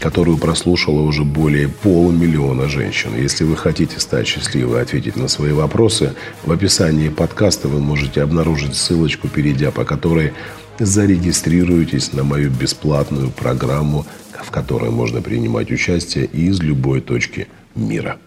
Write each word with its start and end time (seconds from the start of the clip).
которую 0.00 0.38
прослушало 0.38 1.02
уже 1.02 1.24
более 1.24 1.68
полумиллиона 1.68 2.68
женщин. 2.68 3.10
Если 3.14 3.44
вы 3.44 3.56
хотите 3.56 4.00
стать 4.00 4.26
счастливой 4.26 4.78
и 4.78 4.82
ответить 4.82 5.16
на 5.16 5.28
свои 5.28 5.52
вопросы, 5.52 6.14
в 6.44 6.50
описании 6.50 7.10
подкаста 7.10 7.68
вы 7.68 7.80
можете 7.80 8.22
обнаружить 8.22 8.74
ссылочку, 8.74 9.28
перейдя 9.28 9.70
по 9.70 9.84
которой 9.84 10.32
зарегистрируйтесь 10.78 12.14
на 12.14 12.24
мою 12.24 12.50
бесплатную 12.50 13.30
программу, 13.30 14.06
в 14.32 14.50
которой 14.50 14.90
можно 14.90 15.20
принимать 15.20 15.70
участие 15.70 16.24
из 16.24 16.60
любой 16.60 17.02
точки 17.02 17.48
мира. 17.74 18.18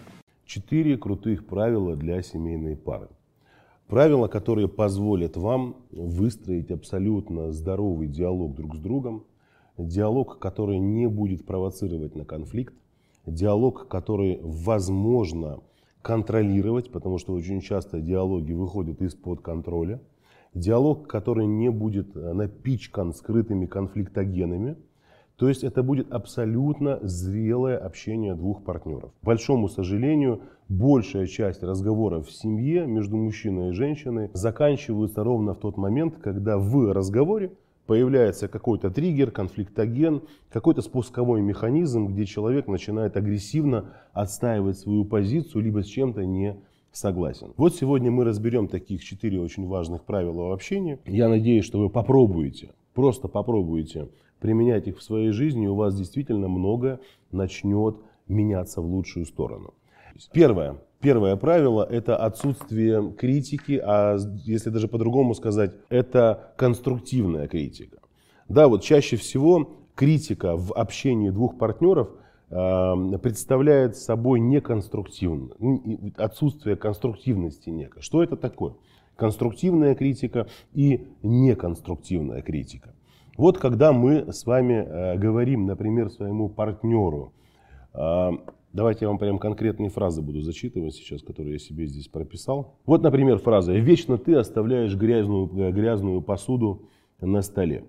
Четыре 0.46 0.96
крутых 0.96 1.44
правила 1.46 1.96
для 1.96 2.22
семейной 2.22 2.76
пары. 2.76 3.08
Правила, 3.88 4.28
которые 4.28 4.68
позволят 4.68 5.36
вам 5.36 5.76
выстроить 5.90 6.70
абсолютно 6.70 7.52
здоровый 7.52 8.06
диалог 8.06 8.54
друг 8.54 8.76
с 8.76 8.78
другом, 8.78 9.24
диалог, 9.78 10.38
который 10.38 10.78
не 10.78 11.08
будет 11.08 11.44
провоцировать 11.44 12.14
на 12.14 12.24
конфликт, 12.24 12.74
диалог, 13.26 13.88
который 13.88 14.38
возможно 14.42 15.60
контролировать, 16.02 16.90
потому 16.90 17.18
что 17.18 17.32
очень 17.32 17.60
часто 17.60 18.00
диалоги 18.00 18.52
выходят 18.52 19.00
из-под 19.00 19.40
контроля, 19.40 20.00
диалог, 20.52 21.06
который 21.06 21.46
не 21.46 21.70
будет 21.70 22.14
напичкан 22.14 23.12
скрытыми 23.12 23.66
конфликтогенами, 23.66 24.76
то 25.36 25.48
есть 25.48 25.64
это 25.64 25.82
будет 25.82 26.12
абсолютно 26.12 27.00
зрелое 27.02 27.76
общение 27.76 28.34
двух 28.34 28.62
партнеров. 28.62 29.10
К 29.20 29.24
большому 29.24 29.68
сожалению, 29.68 30.42
большая 30.68 31.26
часть 31.26 31.62
разговоров 31.62 32.28
в 32.28 32.32
семье 32.32 32.86
между 32.86 33.16
мужчиной 33.16 33.70
и 33.70 33.72
женщиной 33.72 34.30
заканчиваются 34.32 35.24
ровно 35.24 35.54
в 35.54 35.58
тот 35.58 35.76
момент, 35.76 36.18
когда 36.18 36.56
в 36.56 36.92
разговоре 36.92 37.52
появляется 37.86 38.48
какой-то 38.48 38.90
триггер, 38.90 39.30
конфликтоген, 39.30 40.22
какой-то 40.50 40.82
спусковой 40.82 41.40
механизм, 41.42 42.06
где 42.06 42.24
человек 42.24 42.66
начинает 42.66 43.16
агрессивно 43.16 43.92
отстаивать 44.12 44.78
свою 44.78 45.04
позицию, 45.04 45.62
либо 45.62 45.82
с 45.82 45.86
чем-то 45.86 46.24
не 46.24 46.56
согласен. 46.92 47.52
Вот 47.56 47.74
сегодня 47.74 48.10
мы 48.10 48.24
разберем 48.24 48.68
таких 48.68 49.04
четыре 49.04 49.40
очень 49.40 49.66
важных 49.66 50.04
правила 50.04 50.48
в 50.48 50.52
общении. 50.52 50.98
Я 51.04 51.28
надеюсь, 51.28 51.64
что 51.64 51.78
вы 51.78 51.90
попробуете, 51.90 52.70
просто 52.94 53.28
попробуете 53.28 54.08
применять 54.40 54.88
их 54.88 54.98
в 54.98 55.02
своей 55.02 55.30
жизни, 55.30 55.64
и 55.64 55.68
у 55.68 55.74
вас 55.74 55.96
действительно 55.96 56.48
много 56.48 57.00
начнет 57.32 57.96
меняться 58.28 58.80
в 58.80 58.86
лучшую 58.86 59.26
сторону. 59.26 59.74
Первое. 60.32 60.76
Первое 61.00 61.36
правило– 61.36 61.86
это 61.90 62.16
отсутствие 62.16 63.12
критики, 63.12 63.78
а 63.84 64.16
если 64.44 64.70
даже 64.70 64.88
по-другому 64.88 65.34
сказать, 65.34 65.72
это 65.90 66.54
конструктивная 66.56 67.46
критика. 67.46 67.98
Да, 68.48 68.68
вот 68.68 68.82
чаще 68.82 69.16
всего 69.16 69.76
критика 69.94 70.56
в 70.56 70.72
общении 70.72 71.28
двух 71.30 71.58
партнеров 71.58 72.08
э, 72.50 73.18
представляет 73.22 73.96
собой 73.96 74.40
неконструктивно, 74.40 75.50
отсутствие 76.16 76.76
конструктивности 76.76 77.68
некой. 77.70 78.02
Что 78.02 78.22
это 78.22 78.36
такое? 78.36 78.74
Конструктивная 79.16 79.94
критика 79.94 80.48
и 80.72 81.06
неконструктивная 81.22 82.40
критика. 82.40 82.94
Вот 83.36 83.58
когда 83.58 83.92
мы 83.92 84.32
с 84.32 84.46
вами 84.46 84.74
э, 84.74 85.18
говорим, 85.18 85.66
например, 85.66 86.10
своему 86.10 86.48
партнеру, 86.48 87.32
э, 87.92 88.30
Давайте 88.74 89.04
я 89.04 89.08
вам 89.08 89.18
прям 89.18 89.38
конкретные 89.38 89.88
фразы 89.88 90.20
буду 90.20 90.40
зачитывать 90.40 90.96
сейчас, 90.96 91.22
которые 91.22 91.52
я 91.52 91.58
себе 91.60 91.86
здесь 91.86 92.08
прописал. 92.08 92.74
Вот, 92.86 93.04
например, 93.04 93.38
фраза 93.38 93.72
«Вечно 93.72 94.18
ты 94.18 94.34
оставляешь 94.34 94.96
грязную, 94.96 95.46
э, 95.46 95.70
грязную 95.70 96.20
посуду 96.20 96.88
на 97.20 97.40
столе». 97.42 97.84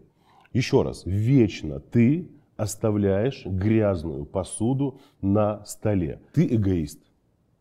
Еще 0.54 0.84
раз. 0.84 1.02
«Вечно 1.04 1.80
ты 1.80 2.30
оставляешь 2.56 3.48
грязную 3.48 4.28
посуду 4.28 5.00
на 5.24 5.66
столе». 5.66 6.22
Ты 6.34 6.46
эгоист. 6.54 7.00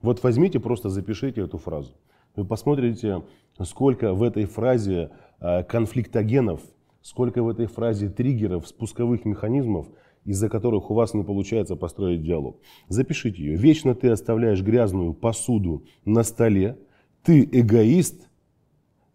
Вот 0.02 0.22
возьмите, 0.22 0.60
просто 0.60 0.90
запишите 0.90 1.40
эту 1.40 1.56
фразу. 1.56 1.94
Вы 2.36 2.44
посмотрите, 2.44 3.22
сколько 3.62 4.12
в 4.12 4.22
этой 4.22 4.44
фразе 4.44 5.12
э, 5.40 5.62
конфликтогенов, 5.62 6.60
сколько 7.00 7.42
в 7.42 7.48
этой 7.48 7.68
фразе 7.68 8.10
триггеров, 8.10 8.68
спусковых 8.68 9.24
механизмов– 9.24 9.86
из-за 10.24 10.48
которых 10.48 10.90
у 10.90 10.94
вас 10.94 11.14
не 11.14 11.22
получается 11.22 11.76
построить 11.76 12.22
диалог. 12.22 12.58
Запишите 12.88 13.42
ее. 13.42 13.56
Вечно 13.56 13.94
ты 13.94 14.08
оставляешь 14.08 14.62
грязную 14.62 15.12
посуду 15.12 15.84
на 16.04 16.22
столе. 16.22 16.78
Ты 17.22 17.48
эгоист, 17.50 18.28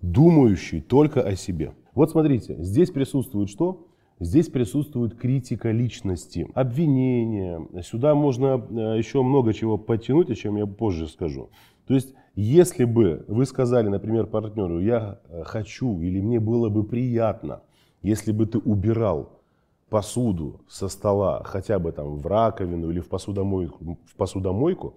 думающий 0.01 0.81
только 0.81 1.21
о 1.21 1.35
себе. 1.35 1.73
Вот 1.93 2.11
смотрите, 2.11 2.55
здесь 2.59 2.91
присутствует 2.91 3.49
что? 3.49 3.87
Здесь 4.21 4.49
присутствует 4.49 5.15
критика 5.15 5.71
личности, 5.71 6.47
обвинения. 6.53 7.65
Сюда 7.81 8.15
можно 8.15 8.61
э, 8.69 8.97
еще 8.97 9.23
много 9.23 9.53
чего 9.53 9.77
подтянуть, 9.77 10.29
о 10.29 10.35
чем 10.35 10.57
я 10.57 10.65
позже 10.65 11.07
скажу. 11.07 11.51
То 11.87 11.93
есть, 11.93 12.13
если 12.35 12.83
бы 12.83 13.23
вы 13.29 13.45
сказали, 13.45 13.87
например, 13.87 14.27
партнеру, 14.27 14.81
я 14.81 15.21
э, 15.29 15.43
хочу 15.45 16.01
или 16.01 16.19
мне 16.19 16.41
было 16.41 16.67
бы 16.67 16.83
приятно, 16.83 17.61
если 18.01 18.33
бы 18.33 18.45
ты 18.45 18.59
убирал 18.59 19.38
посуду 19.89 20.61
со 20.67 20.87
стола 20.87 21.43
хотя 21.43 21.79
бы 21.79 21.91
там 21.91 22.17
в 22.17 22.27
раковину 22.27 22.89
или 22.91 22.99
в 22.99 23.07
посудомойку, 23.07 23.97
в 24.05 24.15
посудомойку, 24.15 24.95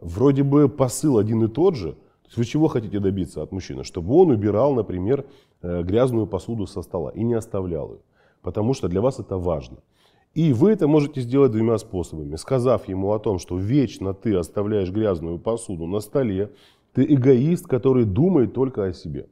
вроде 0.00 0.42
бы 0.42 0.68
посыл 0.68 1.18
один 1.18 1.44
и 1.44 1.48
тот 1.48 1.74
же. 1.74 1.92
То 1.92 2.28
есть 2.28 2.36
вы 2.38 2.44
чего 2.44 2.68
хотите 2.68 3.00
добиться 3.00 3.42
от 3.42 3.52
мужчины? 3.52 3.84
Чтобы 3.84 4.14
он 4.14 4.30
убирал, 4.30 4.74
например, 4.74 5.26
э, 5.62 5.82
грязную 5.82 6.26
посуду 6.26 6.66
со 6.66 6.82
стола 6.82 7.10
и 7.10 7.22
не 7.22 7.34
оставлял 7.34 7.92
ее. 7.92 8.00
Потому 8.42 8.74
что 8.74 8.88
для 8.88 9.00
вас 9.00 9.20
это 9.20 9.36
важно. 9.36 9.78
И 10.34 10.52
вы 10.52 10.72
это 10.72 10.88
можете 10.88 11.20
сделать 11.20 11.52
двумя 11.52 11.78
способами. 11.78 12.36
Сказав 12.36 12.88
ему 12.88 13.12
о 13.12 13.18
том, 13.18 13.38
что 13.38 13.56
вечно 13.56 14.14
ты 14.14 14.34
оставляешь 14.36 14.90
грязную 14.90 15.38
посуду 15.38 15.86
на 15.86 16.00
столе, 16.00 16.50
ты 16.92 17.04
эгоист, 17.04 17.66
который 17.66 18.04
думает 18.04 18.52
только 18.52 18.84
о 18.84 18.92
себе. 18.92 19.28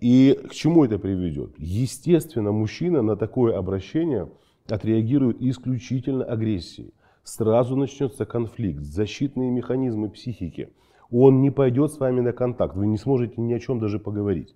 И 0.00 0.38
к 0.48 0.54
чему 0.54 0.84
это 0.84 0.98
приведет? 0.98 1.54
Естественно, 1.58 2.52
мужчина 2.52 3.02
на 3.02 3.16
такое 3.16 3.56
обращение 3.56 4.30
отреагирует 4.68 5.40
исключительно 5.40 6.24
агрессией. 6.24 6.92
Сразу 7.24 7.76
начнется 7.76 8.24
конфликт, 8.24 8.80
защитные 8.80 9.50
механизмы 9.50 10.08
психики. 10.08 10.70
Он 11.10 11.40
не 11.40 11.50
пойдет 11.50 11.92
с 11.92 11.98
вами 11.98 12.20
на 12.20 12.32
контакт, 12.32 12.76
вы 12.76 12.86
не 12.86 12.96
сможете 12.96 13.40
ни 13.40 13.52
о 13.52 13.58
чем 13.58 13.80
даже 13.80 13.98
поговорить. 13.98 14.54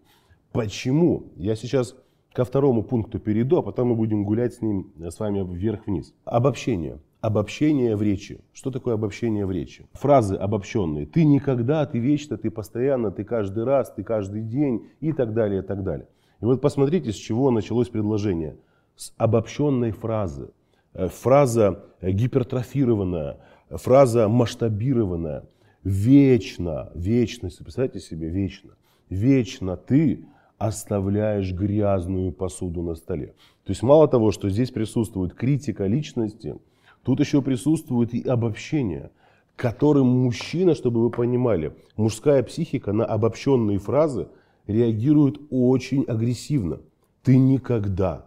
Почему? 0.53 1.33
Я 1.37 1.57
сейчас 1.57 1.97
ко 2.33 2.45
второму 2.45 2.83
пункту 2.83 3.19
перейду, 3.19 3.59
а 3.59 3.63
потом 3.63 3.89
мы 3.89 3.97
будем 3.97 4.25
гулять 4.25 4.55
с 4.55 4.63
ним 4.63 4.93
с 4.99 5.19
вами 5.19 5.43
вверх-вниз. 5.43 6.15
Обобщение 6.25 7.01
обобщение 7.23 7.95
в 7.95 8.03
речи. 8.03 8.41
Что 8.53 8.71
такое 8.73 8.95
обобщение 8.95 9.47
в 9.47 9.53
речи? 9.53 9.87
Фразы 9.93 10.35
обобщенные. 10.35 11.07
Ты 11.07 11.25
никогда, 11.25 11.87
ты 11.87 11.99
вечно, 11.99 12.37
ты 12.37 12.51
постоянно, 12.51 13.13
ты 13.13 13.23
каждый 13.25 13.65
раз, 13.65 13.93
ты 13.93 14.03
каждый 14.03 14.43
день 14.43 14.89
и 15.01 15.13
так 15.13 15.33
далее, 15.33 15.63
и 15.63 15.65
так 15.65 15.85
далее. 15.85 16.09
И 16.41 16.45
вот 16.45 16.61
посмотрите, 16.61 17.13
с 17.13 17.15
чего 17.15 17.53
началось 17.53 17.89
предложение. 17.89 18.57
С 18.97 19.15
обобщенной 19.17 19.93
фразы. 19.93 20.51
Э, 20.95 21.07
фраза 21.09 21.85
гипертрофированная, 22.03 23.39
фраза 23.71 24.29
масштабированная. 24.29 25.45
Вечно, 25.85 26.91
вечность, 26.95 27.59
представьте 27.59 28.01
себе, 28.01 28.29
вечно. 28.29 28.73
Вечно 29.09 29.77
ты 29.77 30.25
оставляешь 30.59 31.53
грязную 31.53 32.33
посуду 32.33 32.83
на 32.83 32.97
столе. 32.97 33.35
То 33.65 33.71
есть 33.71 33.83
мало 33.83 34.09
того, 34.09 34.33
что 34.33 34.51
здесь 34.51 34.73
присутствует 34.73 35.35
критика 35.35 35.87
личности– 35.87 36.57
Тут 37.03 37.21
еще 37.21 37.43
присутствует 37.43 38.15
и 38.15 38.27
обобщение, 38.27 39.11
которым 39.57 40.07
мужчина, 40.07 40.75
чтобы 40.75 41.03
вы 41.03 41.11
понимали, 41.11 41.75
мужская 41.97 42.43
психика 42.43 42.93
на 42.93 43.05
обобщенные 43.05 43.79
фразы 43.79 44.29
реагирует 44.67 45.41
очень 45.51 46.05
агрессивно. 46.05 46.81
Ты 47.23 47.37
никогда. 47.39 48.27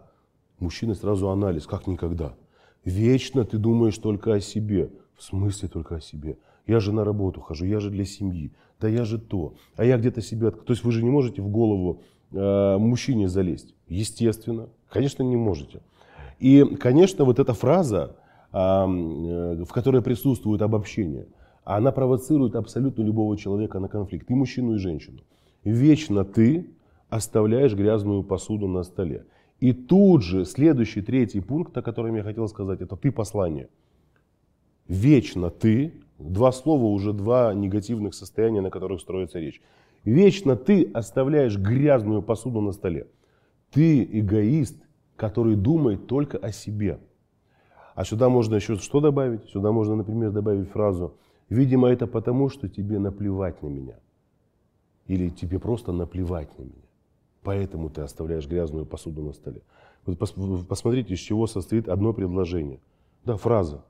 Мужчина 0.58 0.94
сразу 0.94 1.30
анализ, 1.30 1.66
как 1.66 1.86
никогда. 1.86 2.34
Вечно 2.84 3.44
ты 3.44 3.58
думаешь 3.58 3.98
только 3.98 4.34
о 4.34 4.40
себе. 4.40 4.90
В 5.16 5.22
смысле 5.22 5.68
только 5.68 5.96
о 5.96 6.00
себе? 6.00 6.38
Я 6.66 6.80
же 6.80 6.92
на 6.92 7.04
работу 7.04 7.40
хожу, 7.40 7.64
я 7.64 7.80
же 7.80 7.90
для 7.90 8.04
семьи. 8.04 8.52
Да 8.80 8.88
я 8.88 9.04
же 9.04 9.18
то. 9.18 9.54
А 9.76 9.84
я 9.84 9.96
где-то 9.96 10.20
себя... 10.20 10.50
То 10.50 10.72
есть 10.72 10.84
вы 10.84 10.92
же 10.92 11.02
не 11.02 11.10
можете 11.10 11.40
в 11.40 11.48
голову 11.48 12.02
э, 12.32 12.76
мужчине 12.78 13.28
залезть. 13.28 13.74
Естественно. 13.88 14.68
Конечно, 14.90 15.22
не 15.22 15.36
можете. 15.36 15.80
И, 16.38 16.64
конечно, 16.78 17.24
вот 17.24 17.38
эта 17.38 17.54
фраза, 17.54 18.16
в 18.56 19.66
которой 19.72 20.00
присутствует 20.00 20.62
обобщение, 20.62 21.26
она 21.64 21.92
провоцирует 21.92 22.56
абсолютно 22.56 23.02
любого 23.02 23.36
человека 23.36 23.80
на 23.80 23.88
конфликт, 23.88 24.30
и 24.30 24.34
мужчину, 24.34 24.76
и 24.76 24.78
женщину. 24.78 25.18
Вечно 25.62 26.24
ты 26.24 26.70
оставляешь 27.10 27.74
грязную 27.74 28.22
посуду 28.22 28.66
на 28.66 28.82
столе. 28.82 29.26
И 29.60 29.72
тут 29.72 30.22
же 30.22 30.44
следующий, 30.44 31.02
третий 31.02 31.40
пункт, 31.40 31.76
о 31.76 31.82
котором 31.82 32.14
я 32.14 32.22
хотел 32.22 32.48
сказать, 32.48 32.80
это 32.80 32.96
ты 32.96 33.12
послание. 33.12 33.68
Вечно 34.88 35.50
ты, 35.50 35.92
два 36.18 36.50
слова, 36.52 36.84
уже 36.84 37.12
два 37.12 37.52
негативных 37.52 38.14
состояния, 38.14 38.62
на 38.62 38.70
которых 38.70 39.00
строится 39.00 39.38
речь. 39.38 39.60
Вечно 40.04 40.56
ты 40.56 40.90
оставляешь 40.94 41.58
грязную 41.58 42.22
посуду 42.22 42.60
на 42.60 42.72
столе. 42.72 43.08
Ты 43.70 44.02
эгоист, 44.04 44.76
который 45.16 45.56
думает 45.56 46.06
только 46.06 46.38
о 46.38 46.52
себе. 46.52 47.00
А 47.96 48.04
сюда 48.04 48.28
можно 48.28 48.56
еще 48.56 48.76
что 48.76 49.00
добавить? 49.00 49.48
Сюда 49.48 49.72
можно, 49.72 49.96
например, 49.96 50.30
добавить 50.30 50.68
фразу 50.68 51.14
«Видимо, 51.48 51.88
это 51.88 52.06
потому, 52.06 52.50
что 52.50 52.68
тебе 52.68 52.98
наплевать 52.98 53.62
на 53.62 53.68
меня». 53.68 53.94
Или 55.06 55.30
тебе 55.30 55.58
просто 55.58 55.92
наплевать 55.92 56.56
на 56.58 56.64
меня. 56.64 56.84
Поэтому 57.42 57.88
ты 57.88 58.02
оставляешь 58.02 58.46
грязную 58.46 58.84
посуду 58.84 59.22
на 59.22 59.32
столе. 59.32 59.62
Вот 60.04 60.18
посмотрите, 60.18 61.14
из 61.14 61.20
чего 61.20 61.46
состоит 61.46 61.88
одно 61.88 62.12
предложение. 62.12 62.80
Да, 63.24 63.36
фраза. 63.36 63.82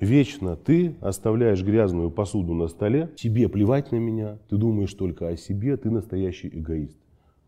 Вечно 0.00 0.56
ты 0.56 0.96
оставляешь 1.02 1.62
грязную 1.62 2.10
посуду 2.10 2.54
на 2.54 2.66
столе, 2.68 3.10
тебе 3.14 3.48
плевать 3.50 3.92
на 3.92 3.96
меня, 3.96 4.38
ты 4.48 4.56
думаешь 4.56 4.94
только 4.94 5.28
о 5.28 5.36
себе, 5.36 5.76
ты 5.76 5.90
настоящий 5.90 6.48
эгоист. 6.48 6.96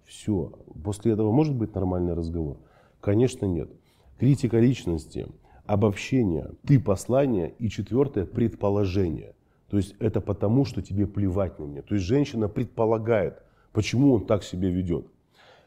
Все. 0.05 0.53
После 0.85 1.13
этого 1.13 1.33
может 1.33 1.55
быть 1.55 1.75
нормальный 1.75 2.13
разговор? 2.13 2.59
Конечно, 3.01 3.47
нет. 3.47 3.71
Критика 4.19 4.59
личности, 4.59 5.27
обобщение, 5.67 6.51
ты 6.67 6.79
послание 6.79 7.55
и 7.59 7.69
четвертое 7.69 8.27
предположение. 8.27 9.35
То 9.69 9.79
есть 9.79 9.97
это 9.99 10.21
потому, 10.21 10.65
что 10.65 10.83
тебе 10.83 11.07
плевать 11.07 11.59
на 11.59 11.65
меня. 11.65 11.83
То 11.83 11.95
есть 11.95 12.07
женщина 12.07 12.49
предполагает, 12.49 13.43
почему 13.73 14.13
он 14.15 14.27
так 14.27 14.45
себя 14.45 14.71
ведет. 14.71 15.07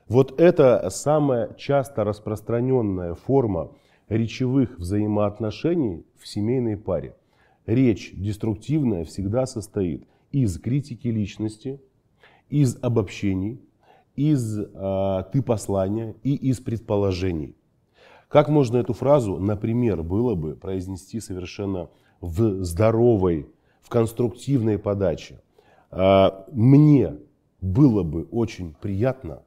Вот 0.08 0.40
это 0.40 0.90
самая 0.90 1.54
часто 1.56 2.06
распространенная 2.06 3.16
форма 3.16 3.72
речевых 4.08 4.80
взаимоотношений 4.80 6.06
в 6.16 6.28
семейной 6.28 6.78
паре. 6.78 7.18
Речь 7.66 8.14
деструктивная 8.16 9.04
всегда 9.04 9.46
состоит 9.46 10.08
из 10.32 10.58
критики 10.60 11.10
личности, 11.10 11.82
из 12.50 12.78
обобщений, 12.82 13.60
из 14.16 14.58
э, 14.58 15.24
ты 15.34 15.42
послания 15.42 16.16
и 16.24 16.34
из 16.36 16.62
предположений. 16.62 17.56
Как 18.27 18.50
можно 18.50 18.77
эту 18.77 18.94
фразу, 18.94 19.38
например, 19.38 20.03
было 20.03 20.35
бы 20.35 20.56
произнести 20.56 21.19
совершенно 21.19 21.89
в 22.19 22.63
здоровой, 22.63 23.50
в 23.81 23.89
конструктивной 23.89 24.77
подаче? 24.77 25.41
Э, 25.91 26.29
мне 26.51 27.18
было 27.62 28.03
бы 28.03 28.24
очень 28.31 28.74
приятно, 28.74 29.44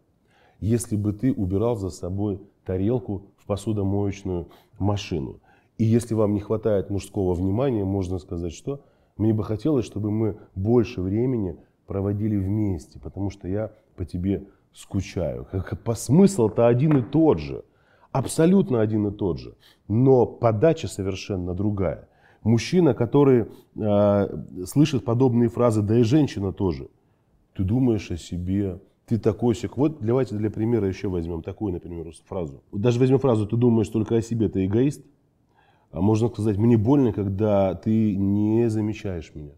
если 0.60 0.96
бы 0.96 1.12
ты 1.12 1.32
убирал 1.32 1.76
за 1.76 1.90
собой 1.90 2.40
тарелку 2.64 3.26
в 3.36 3.46
посудомоечную 3.46 4.48
машину. 4.78 5.40
И 5.76 5.84
если 5.84 6.14
вам 6.14 6.32
не 6.34 6.40
хватает 6.40 6.90
мужского 6.90 7.34
внимания, 7.34 7.84
можно 7.84 8.18
сказать, 8.18 8.52
что 8.52 8.82
мне 9.16 9.34
бы 9.34 9.44
хотелось, 9.44 9.84
чтобы 9.84 10.10
мы 10.10 10.38
больше 10.54 11.02
времени 11.02 11.56
проводили 11.86 12.36
вместе, 12.36 12.98
потому 12.98 13.30
что 13.30 13.48
я 13.48 13.72
по 13.96 14.04
тебе 14.04 14.46
скучаю. 14.72 15.46
По 15.84 15.94
смысл-то 15.94 16.66
один 16.66 16.98
и 16.98 17.02
тот 17.02 17.38
же, 17.38 17.64
абсолютно 18.12 18.80
один 18.80 19.06
и 19.06 19.10
тот 19.10 19.38
же, 19.38 19.54
но 19.88 20.26
подача 20.26 20.88
совершенно 20.88 21.54
другая. 21.54 22.08
Мужчина, 22.42 22.94
который 22.94 23.46
э, 23.76 24.64
слышит 24.66 25.04
подобные 25.04 25.48
фразы, 25.48 25.82
да 25.82 25.98
и 25.98 26.02
женщина 26.02 26.52
тоже– 26.52 26.88
ты 27.60 27.64
думаешь 27.64 28.10
о 28.10 28.16
себе, 28.16 28.80
ты 29.06 29.18
такой 29.18 29.54
сик. 29.54 29.76
Вот 29.76 29.98
давайте 30.00 30.34
для 30.34 30.50
примера 30.50 30.86
еще 30.86 31.08
возьмем 31.08 31.42
такую, 31.42 31.72
например, 31.72 32.10
фразу. 32.26 32.62
Даже 32.72 32.98
возьмем 32.98 33.18
фразу 33.18 33.46
«ты 33.46 33.56
думаешь 33.56 33.88
только 33.88 34.16
о 34.16 34.22
себе, 34.22 34.48
ты 34.48 34.64
эгоист». 34.64 35.04
А 35.90 36.00
можно 36.00 36.28
сказать 36.28 36.56
«мне 36.56 36.76
больно, 36.78 37.12
когда 37.12 37.74
ты 37.74 38.16
не 38.16 38.70
замечаешь 38.70 39.32
меня». 39.34 39.52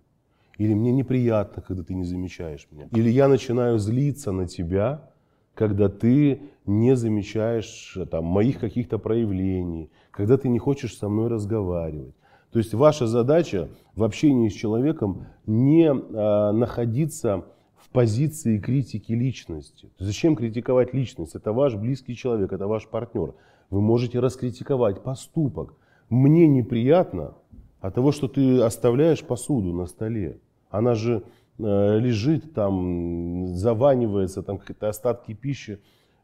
Или 0.59 0.75
«мне 0.75 0.91
неприятно, 0.91 1.63
когда 1.63 1.85
ты 1.85 1.95
не 1.95 2.05
замечаешь 2.05 2.67
меня». 2.73 2.89
Или 2.93 3.11
«я 3.11 3.29
начинаю 3.29 3.79
злиться 3.79 4.33
на 4.33 4.49
тебя, 4.49 5.11
когда 5.55 5.89
ты 5.89 6.43
не 6.67 6.97
замечаешь 6.97 7.99
там, 8.11 8.25
моих 8.25 8.59
каких-то 8.59 8.99
проявлений, 8.99 9.91
когда 10.11 10.37
ты 10.37 10.49
не 10.49 10.59
хочешь 10.59 10.97
со 10.97 11.09
мной 11.09 11.29
разговаривать». 11.29 12.15
То 12.53 12.59
есть 12.59 12.75
ваша 12.75 13.07
задача 13.07 13.71
в 13.97 14.05
общении 14.05 14.49
с 14.49 14.53
человеком 14.53 15.27
не 15.47 15.91
а, 15.91 16.53
находиться 16.53 17.47
в 17.77 17.89
позиции 17.89 18.59
критики 18.59 19.13
личности. 19.13 19.91
Зачем 19.99 20.37
критиковать 20.37 20.93
личность? 20.93 21.35
Это 21.35 21.53
ваш 21.53 21.75
близкий 21.75 22.15
человек, 22.15 22.53
это 22.53 22.67
ваш 22.67 22.87
партнер. 22.87 23.35
Вы 23.71 23.81
можете 23.81 24.21
раскритиковать 24.21 25.03
поступок. 25.03 25.75
Мне 26.11 26.47
неприятно 26.47 27.35
от 27.81 27.95
того, 27.95 28.13
что 28.13 28.29
ты 28.29 28.61
оставляешь 28.61 29.25
посуду 29.25 29.73
на 29.73 29.87
столе. 29.87 30.39
Она 30.69 30.95
же 30.95 31.23
э, 31.23 31.23
лежит 31.59 32.55
там, 32.55 33.47
заванивается, 33.47 34.43
там 34.43 34.59
какие-то 34.59 34.89
остатки 34.89 35.35
пищи. 35.35 35.81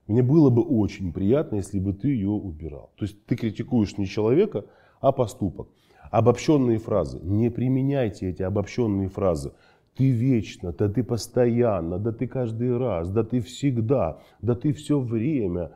Мне 0.06 0.22
было 0.22 0.50
бы 0.50 0.62
очень 0.62 1.12
приятно, 1.12 1.56
если 1.56 1.78
бы 1.78 1.92
ты 1.92 2.08
ее 2.08 2.30
убирал. 2.30 2.90
То 2.96 3.04
есть 3.04 3.25
ты 3.26 3.36
критикуешь 3.36 3.98
не 3.98 4.06
человека, 4.06 4.64
а 5.00 5.12
поступок. 5.12 5.69
Обобщенные 6.10 6.78
фразы. 6.78 7.20
Не 7.22 7.50
применяйте 7.50 8.30
эти 8.30 8.42
обобщенные 8.42 9.08
фразы 9.08 9.52
ты 9.98 10.10
вечно, 10.10 10.72
да 10.72 10.88
ты 10.88 11.02
постоянно, 11.02 11.98
да 11.98 12.12
ты 12.12 12.28
каждый 12.28 12.76
раз, 12.78 13.10
да 13.10 13.24
ты 13.24 13.40
всегда, 13.40 14.20
да 14.40 14.54
ты 14.54 14.72
все 14.72 15.00
время. 15.00 15.72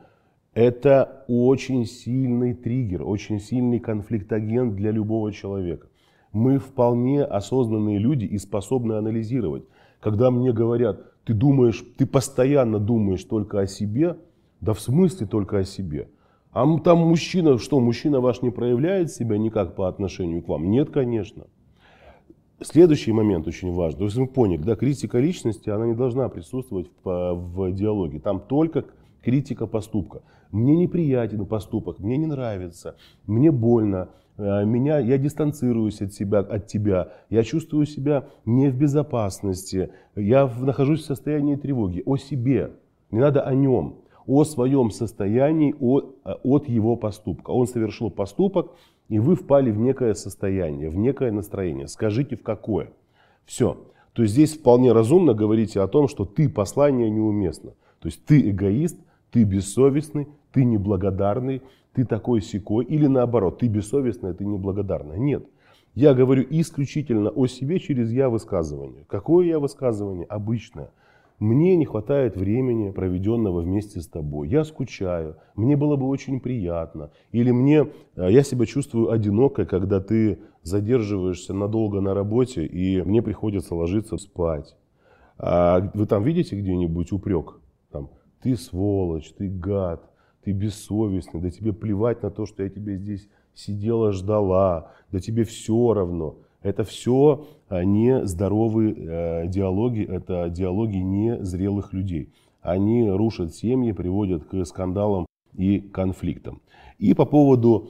Это 0.53 1.25
очень 1.27 1.85
сильный 1.85 2.53
триггер, 2.53 3.03
очень 3.03 3.41
сильный 3.41 3.79
конфликтоген 3.79 4.75
для 4.75 4.91
любого 4.91 5.33
человека. 5.33 5.87
Мы 6.33 6.57
вполне 6.57 7.23
осознанные 7.23 7.99
люди 7.99 8.25
и 8.25 8.37
способны 8.37 8.93
анализировать. 8.93 9.63
Когда 9.99 10.31
мне 10.31 10.51
говорят, 10.51 10.99
ты 11.23 11.33
думаешь, 11.33 11.83
ты 11.97 12.05
постоянно 12.05 12.79
думаешь 12.79 13.23
только 13.23 13.61
о 13.61 13.67
себе, 13.67 14.17
да 14.59 14.73
в 14.73 14.81
смысле 14.81 15.27
только 15.27 15.59
о 15.59 15.63
себе. 15.63 16.09
А 16.51 16.65
там 16.79 16.99
мужчина, 16.99 17.57
что, 17.57 17.79
мужчина 17.79 18.19
ваш 18.19 18.41
не 18.41 18.49
проявляет 18.49 19.11
себя 19.11 19.37
никак 19.37 19.75
по 19.75 19.87
отношению 19.87 20.41
к 20.41 20.47
вам? 20.47 20.69
Нет, 20.69 20.89
конечно. 20.89 21.45
Следующий 22.61 23.11
момент 23.11 23.47
очень 23.47 23.73
важный. 23.73 23.99
То 23.99 24.05
есть 24.05 24.17
мы 24.17 24.27
поняли, 24.27 24.61
да, 24.61 24.75
критика 24.75 25.19
личности, 25.19 25.69
она 25.69 25.87
не 25.87 25.95
должна 25.95 26.29
присутствовать 26.29 26.89
в, 27.03 27.33
в 27.33 27.71
диалоге. 27.73 28.19
Там 28.19 28.39
только 28.39 28.85
критика 29.21 29.65
поступка. 29.67 30.21
Мне 30.51 30.75
неприятен 30.75 31.45
поступок, 31.47 31.99
мне 31.99 32.15
не 32.15 32.27
нравится, 32.27 32.95
мне 33.25 33.51
больно, 33.51 34.09
меня, 34.37 34.99
я 34.99 35.17
дистанцируюсь 35.17 36.01
от 36.01 36.13
себя, 36.13 36.39
от 36.39 36.67
тебя, 36.67 37.13
я 37.29 37.43
чувствую 37.43 37.85
себя 37.85 38.27
не 38.45 38.69
в 38.69 38.75
безопасности, 38.75 39.91
я 40.15 40.49
нахожусь 40.59 41.01
в 41.01 41.05
состоянии 41.05 41.55
тревоги. 41.55 42.01
О 42.05 42.17
себе, 42.17 42.71
не 43.11 43.19
надо 43.19 43.43
о 43.43 43.53
нем, 43.53 43.99
о 44.25 44.43
своем 44.43 44.89
состоянии, 44.91 45.75
о, 45.79 46.01
от 46.43 46.67
его 46.67 46.95
поступка. 46.95 47.51
Он 47.51 47.67
совершил 47.67 48.09
поступок, 48.09 48.71
и 49.09 49.19
вы 49.19 49.35
впали 49.35 49.69
в 49.69 49.77
некое 49.77 50.13
состояние, 50.15 50.89
в 50.89 50.95
некое 50.95 51.31
настроение. 51.31 51.87
Скажите, 51.87 52.35
в 52.35 52.41
какое? 52.41 52.91
Все. 53.45 53.77
То 54.13 54.21
есть 54.21 54.33
здесь 54.33 54.57
вполне 54.57 54.93
разумно 54.93 55.33
говорите 55.33 55.81
о 55.81 55.87
том, 55.87 56.07
что 56.07 56.25
ты 56.25 56.47
послание 56.47 57.09
неуместно. 57.09 57.71
То 57.99 58.07
есть 58.07 58.25
ты 58.25 58.49
эгоист, 58.49 58.97
ты 59.33 59.43
бессовестный, 59.43 60.27
ты 60.53 60.63
неблагодарный, 60.63 61.63
ты 61.93 62.05
такой 62.05 62.41
секой. 62.41 62.85
Или 62.85 63.07
наоборот, 63.07 63.59
ты 63.59 63.67
бессовестный, 63.67 64.33
ты 64.33 64.45
неблагодарный. 64.45 65.19
Нет. 65.19 65.43
Я 65.95 66.13
говорю 66.13 66.45
исключительно 66.49 67.29
о 67.29 67.47
себе 67.47 67.79
через 67.79 68.11
я 68.11 68.29
высказывание. 68.29 69.05
Какое 69.07 69.47
я 69.47 69.59
высказывание? 69.59 70.25
Обычное. 70.25 70.91
Мне 71.39 71.75
не 71.75 71.85
хватает 71.85 72.37
времени, 72.37 72.91
проведенного 72.91 73.61
вместе 73.61 74.01
с 74.01 74.07
тобой. 74.07 74.47
Я 74.47 74.63
скучаю, 74.63 75.35
мне 75.55 75.75
было 75.75 75.95
бы 75.97 76.07
очень 76.07 76.39
приятно. 76.39 77.11
Или 77.31 77.51
мне, 77.51 77.87
э, 78.15 78.31
я 78.31 78.43
себя 78.43 78.65
чувствую 78.65 79.11
одиноко, 79.11 79.65
когда 79.65 79.99
ты 79.99 80.39
задерживаешься 80.61 81.53
надолго 81.53 82.01
на 82.01 82.13
работе, 82.13 82.65
и 82.65 83.01
мне 83.01 83.21
приходится 83.21 83.75
ложиться 83.75 84.17
спать. 84.17 84.75
А 85.37 85.91
вы 85.93 86.05
там 86.05 86.23
видите 86.23 86.55
где-нибудь 86.55 87.11
упрек? 87.11 87.59
Там, 87.91 88.09
ты 88.43 88.57
сволочь, 88.57 89.31
ты 89.37 89.47
гад, 89.47 90.03
ты 90.43 90.51
бессовестный, 90.51 91.39
да 91.39 91.49
тебе 91.49 91.71
плевать 91.71 92.21
на 92.21 92.29
то, 92.29 92.45
что 92.45 92.61
я 92.61 92.69
тебя 92.69 92.95
здесь 92.95 93.27
сидела, 93.55 94.11
ждала, 94.11 94.91
да 95.11 95.19
тебе 95.19 95.45
все 95.45 95.93
равно. 95.93 96.35
Это 96.61 96.83
все 96.83 97.45
а, 97.69 97.83
не 97.83 98.25
здоровые 98.25 98.95
э, 98.95 99.47
диалоги, 99.47 100.03
это 100.03 100.49
диалоги 100.49 100.97
не 100.97 101.43
зрелых 101.43 101.93
людей. 101.93 102.29
Они 102.61 103.09
рушат 103.09 103.53
семьи, 103.53 103.91
приводят 103.91 104.45
к 104.45 104.65
скандалам 104.65 105.25
и 105.53 105.79
конфликтам. 105.79 106.61
И 106.99 107.13
по 107.13 107.25
поводу 107.25 107.89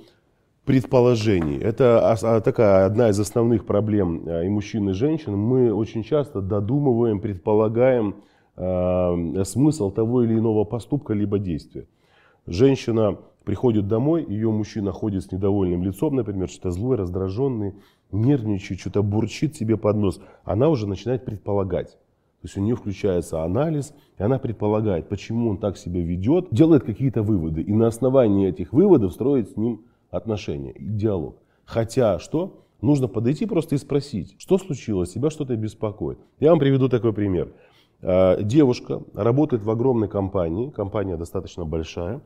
предположений. 0.65 1.57
Это 1.57 2.12
а, 2.12 2.41
такая 2.41 2.86
одна 2.86 3.10
из 3.10 3.19
основных 3.19 3.65
проблем 3.65 4.27
и 4.27 4.50
мужчин, 4.50 4.89
и 4.89 4.93
женщин. 4.93 5.36
Мы 5.36 5.74
очень 5.74 6.03
часто 6.03 6.41
додумываем, 6.41 7.19
предполагаем 7.19 8.15
э, 8.55 9.43
смысл 9.45 9.91
того 9.91 10.24
или 10.24 10.33
иного 10.38 10.63
поступка 10.63 11.13
либо 11.13 11.39
действия. 11.39 11.88
Женщина 12.45 13.17
приходит 13.43 13.88
домой, 13.88 14.25
ее 14.27 14.51
мужчина 14.51 14.91
ходит 14.91 15.24
с 15.24 15.31
недовольным 15.31 15.83
лицом, 15.83 16.15
например, 16.15 16.50
что-то 16.50 16.72
злой, 16.72 16.98
раздраженный, 16.98 17.74
нервничает, 18.12 18.79
что-то 18.79 19.03
бурчит 19.03 19.55
себе 19.55 19.77
под 19.77 19.98
нос. 19.98 20.22
Она 20.43 20.69
уже 20.69 20.88
начинает 20.88 21.25
предполагать. 21.25 21.98
То 22.43 22.48
есть 22.48 22.57
у 22.57 22.62
нее 22.62 22.75
включается 22.75 23.43
анализ, 23.43 23.93
и 24.17 24.24
она 24.24 24.38
предполагает, 24.38 25.07
почему 25.07 25.51
он 25.51 25.57
так 25.57 25.77
себя 25.77 26.01
ведет, 26.01 26.48
делает 26.51 26.83
какие-то 26.83 27.24
выводы. 27.24 27.62
И 27.62 27.72
на 27.72 27.88
основании 27.88 28.50
этих 28.50 28.74
выводов 28.74 29.13
строит 29.13 29.51
с 29.51 29.55
ним 29.55 29.86
отношения 30.10 30.74
диалог. 30.77 31.38
Хотя 31.63 32.19
что? 32.19 32.60
Нужно 32.81 33.07
подойти 33.07 33.45
просто 33.45 33.75
и 33.75 33.77
спросить, 33.77 34.36
что 34.38 34.57
случилось, 34.57 35.13
тебя 35.13 35.29
что-то 35.29 35.55
беспокоит. 35.55 36.19
Я 36.41 36.50
вам 36.50 36.60
приведу 36.60 36.89
такой 36.89 37.13
пример. 37.13 37.53
А, 38.03 38.41
девушка 38.41 39.01
работает 39.13 39.63
в 39.63 39.69
огромной 39.69 40.10
компании, 40.10 40.69
компания 40.69 41.17
достаточно 41.17 41.65
большая. 41.65 42.22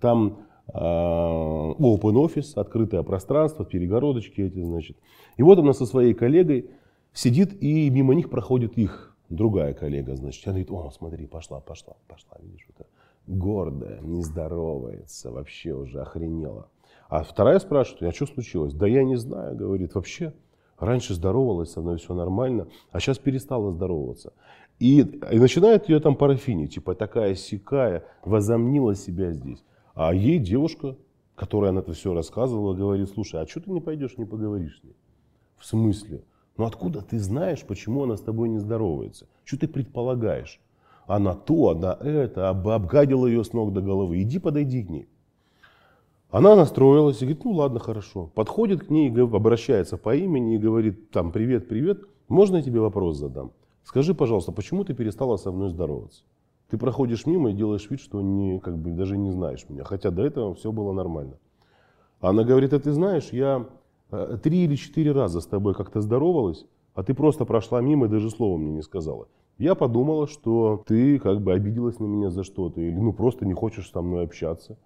Там 0.00 0.38
а, 0.72 1.72
open 1.78 2.14
office, 2.14 2.54
открытое 2.56 3.02
пространство, 3.02 3.64
перегородочки 3.64 4.40
эти, 4.40 4.62
значит. 4.62 4.96
И 5.36 5.42
вот 5.42 5.58
она 5.58 5.72
со 5.72 5.86
своей 5.86 6.14
коллегой 6.14 6.70
сидит, 7.12 7.62
и 7.62 7.88
мимо 7.90 8.14
них 8.14 8.30
проходит 8.30 8.76
их 8.76 9.16
другая 9.28 9.72
коллега, 9.72 10.16
значит. 10.16 10.46
Она 10.46 10.54
говорит, 10.54 10.70
о, 10.70 10.90
смотри, 10.90 11.26
пошла, 11.26 11.60
пошла, 11.60 11.94
пошла, 12.08 12.36
видишь, 12.42 12.66
это 12.68 12.86
гордая, 13.26 14.00
не 14.00 14.22
здоровается, 14.22 15.30
вообще 15.30 15.72
уже 15.72 16.00
охренела. 16.00 16.68
А 17.08 17.22
вторая 17.22 17.58
спрашивает, 17.58 18.02
а 18.02 18.12
что 18.12 18.26
случилось? 18.26 18.74
Да 18.74 18.86
я 18.86 19.04
не 19.04 19.16
знаю, 19.16 19.56
говорит, 19.56 19.94
вообще. 19.94 20.32
Раньше 20.80 21.14
здоровалась 21.14 21.72
со 21.72 21.82
мной, 21.82 21.98
все 21.98 22.14
нормально, 22.14 22.66
а 22.90 23.00
сейчас 23.00 23.18
перестала 23.18 23.70
здороваться. 23.70 24.32
И, 24.78 25.00
и 25.00 25.38
начинает 25.38 25.90
ее 25.90 26.00
там 26.00 26.16
парафинить, 26.16 26.74
типа 26.74 26.94
такая 26.94 27.34
сякая, 27.34 28.04
возомнила 28.24 28.94
себя 28.94 29.32
здесь. 29.32 29.62
А 29.94 30.14
ей 30.14 30.38
девушка, 30.38 30.96
которая 31.34 31.72
на 31.72 31.80
это 31.80 31.92
все 31.92 32.14
рассказывала, 32.14 32.72
говорит, 32.72 33.10
слушай, 33.10 33.42
а 33.42 33.46
что 33.46 33.60
ты 33.60 33.70
не 33.70 33.80
пойдешь, 33.82 34.16
не 34.16 34.24
поговоришь 34.24 34.80
с 34.80 34.84
ней? 34.84 34.96
В 35.58 35.66
смысле? 35.66 36.24
Ну 36.56 36.64
откуда 36.64 37.02
ты 37.02 37.18
знаешь, 37.18 37.62
почему 37.62 38.04
она 38.04 38.16
с 38.16 38.22
тобой 38.22 38.48
не 38.48 38.58
здоровается? 38.58 39.28
Что 39.44 39.58
ты 39.58 39.68
предполагаешь? 39.68 40.60
Она 41.06 41.34
то, 41.34 41.70
она 41.70 41.92
это, 42.00 42.48
обгадила 42.48 43.26
ее 43.26 43.44
с 43.44 43.52
ног 43.52 43.74
до 43.74 43.82
головы. 43.82 44.22
Иди 44.22 44.38
подойди 44.38 44.82
к 44.82 44.88
ней. 44.88 45.08
Она 46.30 46.54
настроилась 46.54 47.20
и 47.22 47.24
говорит, 47.24 47.44
ну 47.44 47.52
ладно, 47.52 47.80
хорошо. 47.80 48.30
Подходит 48.34 48.84
к 48.86 48.90
ней, 48.90 49.10
обращается 49.10 49.96
по 49.96 50.14
имени 50.14 50.54
и 50.54 50.58
говорит, 50.58 51.10
там, 51.10 51.32
привет, 51.32 51.68
привет, 51.68 52.02
можно 52.28 52.56
я 52.56 52.62
тебе 52.62 52.80
вопрос 52.80 53.16
задам? 53.16 53.50
Скажи, 53.82 54.14
пожалуйста, 54.14 54.52
почему 54.52 54.84
ты 54.84 54.94
перестала 54.94 55.36
со 55.36 55.50
мной 55.50 55.70
здороваться? 55.70 56.22
Ты 56.70 56.78
проходишь 56.78 57.26
мимо 57.26 57.50
и 57.50 57.54
делаешь 57.54 57.90
вид, 57.90 58.00
что 58.00 58.20
не, 58.20 58.60
как 58.60 58.78
бы, 58.78 58.90
даже 58.90 59.18
не 59.18 59.32
знаешь 59.32 59.66
меня, 59.68 59.82
хотя 59.82 60.12
до 60.12 60.22
этого 60.22 60.54
все 60.54 60.70
было 60.70 60.92
нормально. 60.92 61.36
Она 62.20 62.44
говорит, 62.44 62.72
а 62.72 62.78
ты 62.78 62.92
знаешь, 62.92 63.30
я 63.32 63.66
э, 64.12 64.38
три 64.40 64.64
или 64.64 64.76
четыре 64.76 65.10
раза 65.10 65.40
с 65.40 65.46
тобой 65.46 65.74
как-то 65.74 66.00
здоровалась, 66.00 66.64
а 66.94 67.02
ты 67.02 67.12
просто 67.12 67.44
прошла 67.44 67.80
мимо 67.80 68.06
и 68.06 68.08
даже 68.08 68.30
слова 68.30 68.56
мне 68.56 68.70
не 68.70 68.82
сказала. 68.82 69.26
Я 69.58 69.74
подумала, 69.74 70.28
что 70.28 70.84
ты 70.86 71.18
как 71.18 71.40
бы 71.40 71.52
обиделась 71.52 71.98
на 71.98 72.04
меня 72.04 72.30
за 72.30 72.44
что-то, 72.44 72.80
или 72.80 72.94
ну 72.94 73.12
просто 73.12 73.44
не 73.46 73.54
хочешь 73.54 73.90
со 73.90 74.00
мной 74.00 74.24
общаться. 74.24 74.78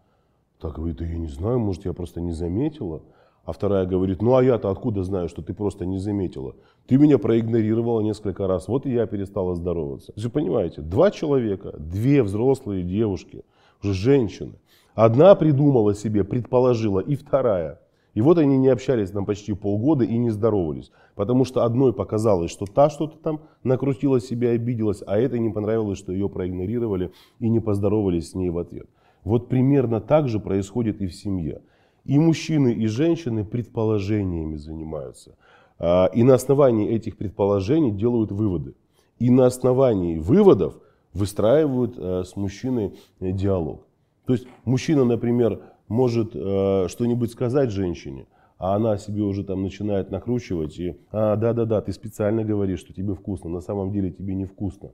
Так 0.61 0.77
говорит, 0.77 0.99
да 0.99 1.05
я 1.05 1.19
не 1.19 1.29
знаю, 1.29 1.59
может 1.59 1.85
я 1.85 1.93
просто 1.93 2.21
не 2.21 2.33
заметила. 2.33 3.03
А 3.45 3.53
вторая 3.53 3.85
говорит, 3.85 4.23
ну 4.23 4.35
а 4.37 4.43
я-то 4.43 4.71
откуда 4.71 5.03
знаю, 5.03 5.29
что 5.29 5.43
ты 5.43 5.53
просто 5.53 5.85
не 5.85 5.99
заметила? 5.99 6.55
Ты 6.87 6.97
меня 6.97 7.19
проигнорировала 7.19 8.01
несколько 8.01 8.47
раз, 8.47 8.69
вот 8.69 8.87
и 8.87 8.93
я 8.93 9.07
перестала 9.07 9.55
здороваться. 9.55 10.13
Вы 10.17 10.31
понимаете, 10.31 10.81
два 10.81 11.11
человека, 11.11 11.75
две 11.79 12.23
взрослые 12.23 12.85
девушки, 12.85 13.45
уже 13.83 13.93
женщины. 13.93 14.55
Одна 14.95 15.35
придумала 15.35 15.95
себе, 15.95 16.25
предположила, 16.25 17.01
и 17.01 17.17
вторая. 17.17 17.81
И 18.15 18.21
вот 18.21 18.39
они 18.39 18.57
не 18.57 18.69
общались 18.69 19.11
там 19.11 19.27
почти 19.27 19.53
полгода 19.53 20.05
и 20.05 20.17
не 20.17 20.31
здоровались. 20.31 20.93
Потому 21.17 21.45
что 21.45 21.65
одной 21.65 21.93
показалось, 21.93 22.51
что 22.51 22.65
та 22.65 22.89
что-то 22.89 23.19
там 23.19 23.41
накрутила 23.65 24.21
себя, 24.21 24.51
обиделась, 24.51 25.03
а 25.05 25.19
этой 25.19 25.41
не 25.41 25.51
понравилось, 25.51 25.99
что 25.99 26.13
ее 26.13 26.29
проигнорировали 26.29 27.13
и 27.41 27.49
не 27.49 27.61
поздоровались 27.61 28.31
с 28.31 28.35
ней 28.35 28.51
в 28.51 28.59
ответ. 28.59 28.87
Вот 29.25 29.49
примерно 29.49 30.01
так 30.01 30.29
же 30.29 30.39
происходит 30.39 31.01
и 31.01 31.07
в 31.07 31.15
семье. 31.15 31.63
И 32.05 32.19
мужчины, 32.19 32.73
и 32.73 32.87
женщины 32.87 33.45
предположениями 33.45 34.57
занимаются. 34.57 35.37
А, 35.79 36.07
и 36.07 36.23
на 36.23 36.35
основании 36.35 36.91
этих 36.91 37.17
предположений 37.17 37.91
делают 37.91 38.31
выводы. 38.31 38.75
И 39.19 39.31
на 39.31 39.47
основании 39.47 40.19
выводов 40.19 40.79
выстраивают 41.13 41.95
э, 41.97 42.25
с 42.25 42.37
мужчиной 42.37 42.95
э, 43.21 43.31
диалог. 43.31 43.87
То 44.27 44.33
есть 44.33 44.47
мужчина, 44.65 45.05
например, 45.05 45.63
может 45.89 46.33
э, 46.35 46.87
что-нибудь 46.89 47.31
сказать 47.31 47.71
женщине, 47.71 48.27
а 48.59 48.75
она 48.75 48.97
себе 48.97 49.23
уже 49.23 49.45
там 49.45 49.63
начинает 49.63 50.11
накручивать 50.11 50.79
и 50.79 50.97
а, 51.11 51.37
да-да-да, 51.37 51.81
ты 51.81 51.93
специально 51.93 52.45
говоришь, 52.45 52.81
что 52.81 52.93
тебе 52.93 53.15
вкусно, 53.15 53.51
на 53.51 53.61
самом 53.61 53.93
деле 53.93 54.11
тебе 54.11 54.35
не 54.35 54.45
вкусно. 54.45 54.93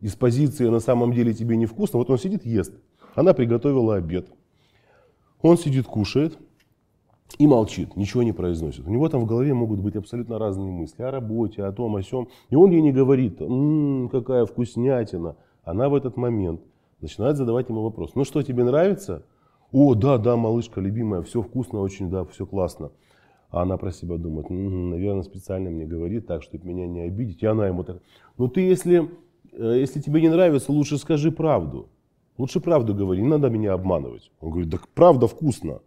Из 0.00 0.14
позиции 0.14 0.68
на 0.68 0.80
самом 0.80 1.12
деле 1.12 1.32
тебе 1.32 1.56
не 1.56 1.66
вкусно, 1.66 1.98
вот 1.98 2.10
он 2.10 2.18
сидит 2.18 2.44
ест, 2.44 2.74
она 3.18 3.34
приготовила 3.34 3.96
обед. 3.96 4.28
Он 5.42 5.58
сидит, 5.58 5.86
кушает 5.86 6.38
и 7.38 7.48
молчит, 7.48 7.96
ничего 7.96 8.22
не 8.22 8.32
произносит. 8.32 8.86
У 8.86 8.90
него 8.90 9.08
там 9.08 9.22
в 9.22 9.26
голове 9.26 9.54
могут 9.54 9.80
быть 9.80 9.96
абсолютно 9.96 10.38
разные 10.38 10.70
мысли 10.70 11.02
о 11.02 11.10
работе, 11.10 11.64
о 11.64 11.72
том, 11.72 11.96
о 11.96 12.02
сем. 12.04 12.28
И 12.48 12.54
он 12.54 12.70
ей 12.70 12.80
не 12.80 12.92
говорит, 12.92 13.40
м-м, 13.40 14.08
какая 14.08 14.46
вкуснятина. 14.46 15.34
Она 15.64 15.88
в 15.88 15.96
этот 15.96 16.16
момент 16.16 16.60
начинает 17.00 17.36
задавать 17.36 17.68
ему 17.68 17.82
вопрос. 17.82 18.12
Ну 18.14 18.22
что, 18.22 18.40
тебе 18.44 18.62
нравится? 18.62 19.24
О, 19.72 19.96
да, 19.96 20.16
да, 20.18 20.36
малышка, 20.36 20.80
любимая, 20.80 21.22
все 21.22 21.42
вкусно 21.42 21.80
очень, 21.80 22.08
да, 22.10 22.24
все 22.24 22.46
классно. 22.46 22.92
А 23.50 23.62
она 23.62 23.78
про 23.78 23.90
себя 23.90 24.16
думает, 24.16 24.48
м-м, 24.48 24.90
наверное, 24.90 25.24
специально 25.24 25.70
мне 25.70 25.86
говорит 25.86 26.28
так, 26.28 26.44
чтобы 26.44 26.68
меня 26.68 26.86
не 26.86 27.00
обидеть. 27.00 27.42
И 27.42 27.46
она 27.46 27.66
ему 27.66 27.82
так, 27.82 28.00
ну 28.36 28.46
ты 28.46 28.60
если, 28.60 29.10
э, 29.52 29.78
если 29.80 30.00
тебе 30.00 30.20
не 30.20 30.28
нравится, 30.28 30.70
лучше 30.70 30.98
скажи 30.98 31.32
правду. 31.32 31.88
Лучше 32.38 32.60
правду 32.60 32.94
говори, 32.94 33.20
не 33.20 33.28
надо 33.28 33.50
меня 33.50 33.72
обманывать. 33.74 34.30
Он 34.40 34.50
говорит, 34.50 34.70
да 34.70 34.78
правда 34.94 35.26
вкусно. 35.26 35.80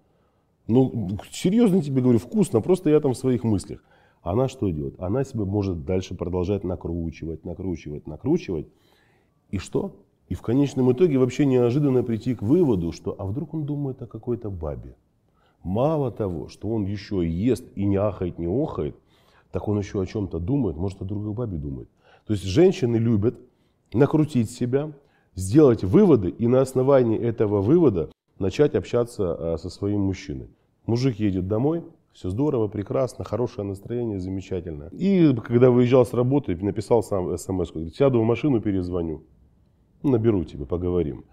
Ну, 0.67 1.17
серьезно 1.31 1.81
тебе 1.81 2.01
говорю, 2.01 2.20
вкусно, 2.20 2.62
просто 2.62 2.89
я 2.89 3.00
там 3.00 3.13
в 3.13 3.17
своих 3.17 3.43
мыслях. 3.43 3.81
Она 4.22 4.48
что 4.48 4.70
делает? 4.70 5.00
Она 5.00 5.24
себя 5.24 5.46
может 5.46 5.86
дальше 5.86 6.13
продолжать 6.13 6.63
накручивать, 6.63 7.46
накручивать, 7.46 8.05
накручивать. 8.05 8.67
И 9.50 9.58
что? 9.58 9.96
И 10.27 10.36
в 10.36 10.41
конечном 10.41 10.91
итоге 10.91 11.17
вообще 11.17 11.46
неожиданно 11.46 12.03
прийти 12.03 12.36
к 12.36 12.41
выводу, 12.41 12.91
что 12.91 13.15
а 13.17 13.25
вдруг 13.25 13.53
он 13.53 13.65
думает 13.65 14.01
о 14.01 14.08
какой-то 14.08 14.50
бабе. 14.50 14.96
Мало 15.63 16.12
того, 16.12 16.48
что 16.48 16.70
он 16.70 16.86
еще 16.86 17.27
ест 17.27 17.65
и 17.75 17.86
не 17.86 17.98
ахает, 17.98 18.39
не 18.39 18.46
охает, 18.46 18.96
так 19.51 19.67
он 19.67 19.79
еще 19.79 20.01
о 20.01 20.05
чем-то 20.05 20.39
думает, 20.39 20.75
может 20.75 21.01
о 21.01 21.05
другой 21.05 21.34
бабе 21.34 21.58
думает. 21.58 21.89
То 22.25 22.34
есть 22.34 22.43
женщины 22.43 22.98
любят 22.98 23.36
накрутить 23.93 24.50
себя, 24.51 24.91
сделать 25.35 25.83
выводы 25.83 26.29
и 26.29 26.47
на 26.47 26.61
основании 26.61 27.19
этого 27.19 27.61
вывода 27.61 28.09
начать 28.39 28.75
общаться 28.75 29.53
а, 29.53 29.57
со 29.57 29.69
своим 29.69 30.01
мужчиной. 30.01 30.50
Мужик 30.85 31.19
едет 31.19 31.47
домой, 31.47 31.83
все 32.13 32.29
здорово, 32.29 32.67
прекрасно, 32.67 33.23
хорошее 33.23 33.65
настроение, 33.65 34.19
замечательно. 34.19 34.89
И 34.91 35.33
когда 35.35 35.69
выезжал 35.69 36.05
с 36.05 36.13
работы, 36.13 36.55
написал 36.57 37.03
сам 37.03 37.38
смс, 37.38 37.71
говорит, 37.71 37.95
сяду 37.95 38.19
в 38.21 38.25
машину, 38.25 38.59
перезвоню, 38.59 39.23
наберу 40.03 40.43
тебе, 40.43 40.65
поговорим. 40.65 41.23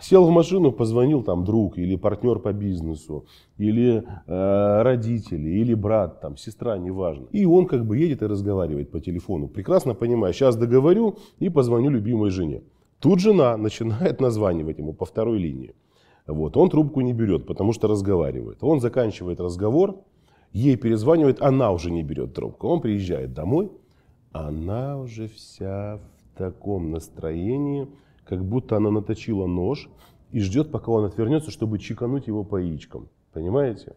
Сел 0.00 0.26
в 0.26 0.30
машину, 0.30 0.72
позвонил 0.72 1.22
там 1.22 1.44
друг 1.44 1.78
или 1.78 1.94
партнер 1.94 2.40
по 2.40 2.52
бизнесу, 2.52 3.26
или 3.58 4.02
э, 4.26 4.82
родители, 4.82 5.50
или 5.50 5.72
брат, 5.74 6.20
там, 6.20 6.36
сестра, 6.36 6.76
неважно. 6.78 7.26
И 7.30 7.44
он 7.44 7.66
как 7.66 7.86
бы 7.86 7.96
едет 7.96 8.22
и 8.22 8.26
разговаривает 8.26 8.90
по 8.90 8.98
телефону. 8.98 9.46
Прекрасно 9.46 9.94
понимаю, 9.94 10.34
сейчас 10.34 10.56
договорю 10.56 11.18
и 11.38 11.48
позвоню 11.48 11.90
любимой 11.90 12.30
жене. 12.30 12.62
Тут 13.04 13.20
жена 13.20 13.58
начинает 13.58 14.18
названивать 14.22 14.78
ему 14.78 14.94
по 14.94 15.04
второй 15.04 15.38
линии. 15.38 15.74
Вот. 16.26 16.56
Он 16.56 16.70
трубку 16.70 17.02
не 17.02 17.12
берет, 17.12 17.46
потому 17.46 17.74
что 17.74 17.86
разговаривает. 17.86 18.64
Он 18.64 18.80
заканчивает 18.80 19.40
разговор, 19.40 20.00
ей 20.54 20.76
перезванивает, 20.76 21.42
она 21.42 21.70
уже 21.70 21.90
не 21.90 22.02
берет 22.02 22.32
трубку. 22.32 22.66
Он 22.66 22.80
приезжает 22.80 23.34
домой, 23.34 23.70
она 24.32 24.98
уже 24.98 25.28
вся 25.28 25.98
в 25.98 26.38
таком 26.38 26.92
настроении, 26.92 27.88
как 28.24 28.42
будто 28.42 28.78
она 28.78 28.90
наточила 28.90 29.46
нож 29.46 29.90
и 30.30 30.40
ждет, 30.40 30.70
пока 30.70 30.90
он 30.90 31.04
отвернется, 31.04 31.50
чтобы 31.50 31.78
чекануть 31.78 32.26
его 32.26 32.42
по 32.42 32.56
яичкам. 32.56 33.10
Понимаете? 33.34 33.96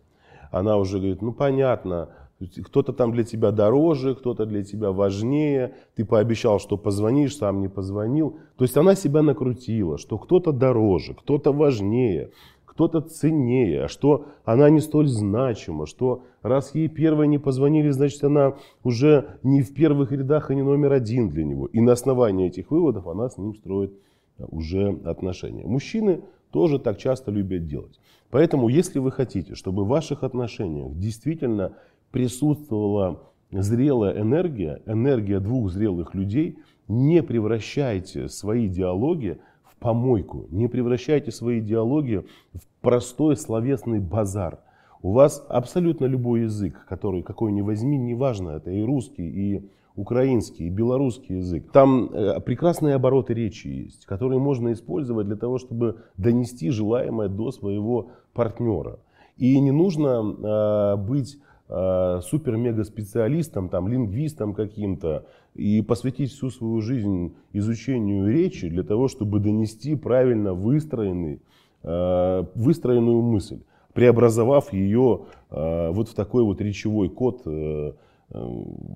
Она 0.51 0.75
уже 0.75 0.97
говорит, 0.97 1.21
ну 1.21 1.31
понятно, 1.31 2.09
кто-то 2.39 2.93
там 2.93 3.11
для 3.11 3.23
тебя 3.23 3.51
дороже, 3.51 4.15
кто-то 4.15 4.45
для 4.45 4.63
тебя 4.63 4.91
важнее. 4.91 5.75
Ты 5.95 6.05
пообещал, 6.05 6.59
что 6.59 6.77
позвонишь, 6.77 7.35
сам 7.35 7.61
не 7.61 7.67
позвонил. 7.67 8.37
То 8.57 8.63
есть 8.63 8.77
она 8.77 8.95
себя 8.95 9.21
накрутила, 9.21 9.97
что 9.97 10.17
кто-то 10.17 10.51
дороже, 10.51 11.15
кто-то 11.15 11.51
важнее, 11.51 12.31
кто-то 12.65 13.01
ценнее, 13.01 13.85
а 13.85 13.87
что 13.87 14.25
она 14.45 14.69
не 14.69 14.81
столь 14.81 15.07
значима, 15.07 15.87
что 15.87 16.23
раз 16.43 16.75
ей 16.75 16.89
первой 16.89 17.27
не 17.27 17.39
позвонили, 17.39 17.89
значит 17.89 18.23
она 18.23 18.55
уже 18.83 19.39
не 19.41 19.63
в 19.63 19.73
первых 19.73 20.11
рядах 20.11 20.51
и 20.51 20.55
не 20.55 20.61
номер 20.61 20.93
один 20.93 21.29
для 21.29 21.43
него. 21.43 21.65
И 21.65 21.81
на 21.81 21.93
основании 21.93 22.47
этих 22.47 22.69
выводов 22.69 23.07
она 23.07 23.29
с 23.29 23.37
ним 23.39 23.55
строит 23.55 23.93
уже 24.37 24.89
отношения. 25.05 25.65
Мужчины 25.65 26.21
тоже 26.51 26.77
так 26.77 26.99
часто 26.99 27.31
любят 27.31 27.65
делать. 27.65 27.99
Поэтому, 28.29 28.67
если 28.67 28.99
вы 28.99 29.11
хотите, 29.11 29.55
чтобы 29.55 29.83
в 29.83 29.87
ваших 29.87 30.23
отношениях 30.23 30.93
действительно 30.95 31.73
присутствовала 32.11 33.21
зрелая 33.51 34.19
энергия, 34.21 34.81
энергия 34.85 35.39
двух 35.39 35.71
зрелых 35.71 36.13
людей, 36.15 36.59
не 36.87 37.21
превращайте 37.21 38.27
свои 38.29 38.67
диалоги 38.67 39.39
в 39.63 39.75
помойку, 39.77 40.47
не 40.49 40.67
превращайте 40.67 41.31
свои 41.31 41.61
диалоги 41.61 42.25
в 42.53 42.61
простой 42.81 43.35
словесный 43.37 43.99
базар. 43.99 44.59
У 45.01 45.11
вас 45.11 45.45
абсолютно 45.49 46.05
любой 46.05 46.41
язык, 46.41 46.85
который 46.89 47.21
какой 47.21 47.51
ни 47.51 47.61
возьми, 47.61 47.97
неважно, 47.97 48.51
это 48.51 48.71
и 48.71 48.81
русский, 48.81 49.27
и 49.27 49.69
украинский, 49.95 50.67
и 50.67 50.69
белорусский 50.69 51.37
язык. 51.37 51.71
Там 51.71 52.09
э, 52.13 52.39
прекрасные 52.39 52.95
обороты 52.95 53.33
речи 53.33 53.67
есть, 53.67 54.05
которые 54.05 54.39
можно 54.39 54.71
использовать 54.71 55.27
для 55.27 55.35
того, 55.35 55.57
чтобы 55.57 55.97
донести 56.17 56.69
желаемое 56.69 57.29
до 57.29 57.51
своего 57.51 58.11
партнера. 58.33 58.99
И 59.37 59.59
не 59.59 59.71
нужно 59.71 60.23
э, 60.23 60.95
быть 60.97 61.37
Э, 61.69 62.21
супер-мега-специалистом, 62.23 63.67
там, 63.67 63.89
лингвистом 63.89 64.53
каким-то, 64.53 65.25
и 65.53 65.81
посвятить 65.81 66.31
всю 66.31 66.49
свою 66.49 66.79
жизнь 66.79 67.35
изучению 67.51 68.31
речи 68.31 68.69
для 68.69 68.83
того, 68.83 69.09
чтобы 69.09 69.41
донести 69.41 69.95
правильно 69.95 70.53
выстроенный, 70.53 71.41
э, 71.83 72.45
выстроенную 72.55 73.21
мысль, 73.21 73.59
преобразовав 73.91 74.71
ее 74.71 75.25
э, 75.49 75.89
вот 75.91 76.07
в 76.07 76.13
такой 76.13 76.43
вот 76.43 76.61
речевой 76.61 77.09
код 77.09 77.45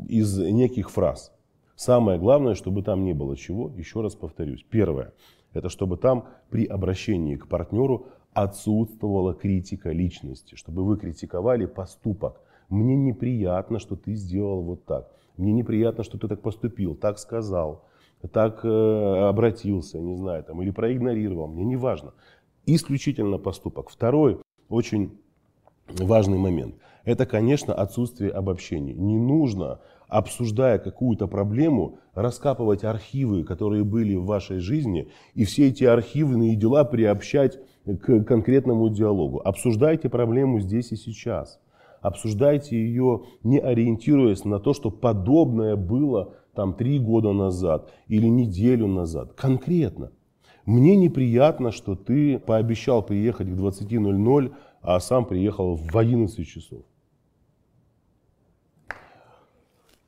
из 0.10 0.38
неких 0.38 0.92
фраз. 0.92 1.34
Самое 1.76 2.20
главное, 2.20 2.54
чтобы 2.54 2.84
там 2.84 3.04
не 3.06 3.14
было 3.14 3.38
чего, 3.38 3.72
еще 3.78 4.02
раз 4.02 4.14
повторюсь. 4.16 4.66
Первое, 4.70 5.14
это 5.54 5.70
чтобы 5.70 5.98
там 5.98 6.26
при 6.50 6.66
обращении 6.66 7.38
к 7.38 7.48
партнеру 7.48 8.08
отсутствовала 8.34 9.34
критика 9.34 9.92
личности, 9.92 10.56
чтобы 10.56 10.86
вы 10.86 10.98
критиковали 10.98 11.66
поступок, 11.66 12.42
мне 12.72 12.96
неприятно, 12.96 13.80
что 13.80 13.96
ты 13.96 14.16
сделал 14.16 14.62
вот 14.62 14.86
так. 14.86 15.12
Мне 15.38 15.52
неприятно, 15.52 16.04
что 16.04 16.18
ты 16.18 16.28
так 16.28 16.42
поступил, 16.42 16.96
так 16.96 17.20
сказал, 17.20 17.84
так 18.32 18.64
э, 18.64 19.28
обратился, 19.28 20.00
не 20.00 20.16
знаю, 20.16 20.44
там, 20.44 20.62
или 20.62 20.72
проигнорировал. 20.72 21.48
Мне 21.48 21.66
не 21.66 21.76
важно. 21.76 22.14
Исключительно 22.66 23.38
поступок. 23.38 23.90
Второй 23.90 24.40
очень 24.70 25.20
важный 25.88 26.38
момент. 26.38 26.76
Это, 27.04 27.26
конечно, 27.26 27.74
отсутствие 27.74 28.32
обобщений. 28.32 28.94
Не 28.94 29.18
нужно, 29.18 29.82
обсуждая 30.08 30.78
какую-то 30.80 31.28
проблему, 31.28 31.98
раскапывать 32.14 32.86
архивы, 32.86 33.44
которые 33.44 33.84
были 33.84 34.16
в 34.16 34.26
вашей 34.26 34.60
жизни, 34.60 35.10
и 35.34 35.44
все 35.44 35.68
эти 35.68 35.84
архивные 35.84 36.56
дела 36.56 36.86
приобщать 36.86 37.60
к 37.86 38.24
конкретному 38.24 38.88
диалогу. 38.90 39.42
Обсуждайте 39.44 40.08
проблему 40.08 40.60
здесь 40.60 40.92
и 40.92 40.96
сейчас 40.96 41.60
обсуждайте 42.02 42.76
ее, 42.76 43.24
не 43.44 43.60
ориентируясь 43.60 44.44
на 44.44 44.60
то, 44.60 44.74
что 44.74 44.92
подобное 44.92 45.76
было 45.76 46.34
там 46.54 46.74
три 46.74 47.00
года 47.00 47.32
назад 47.32 47.92
или 48.08 48.28
неделю 48.28 48.88
назад. 48.88 49.34
Конкретно. 49.34 50.12
Мне 50.66 50.96
неприятно, 50.96 51.72
что 51.72 51.96
ты 51.96 52.38
пообещал 52.40 53.04
приехать 53.04 53.48
к 53.48 53.52
20.00, 53.52 54.54
а 54.82 55.00
сам 55.00 55.26
приехал 55.26 55.76
в 55.76 55.98
11 55.98 56.48
часов. 56.48 56.84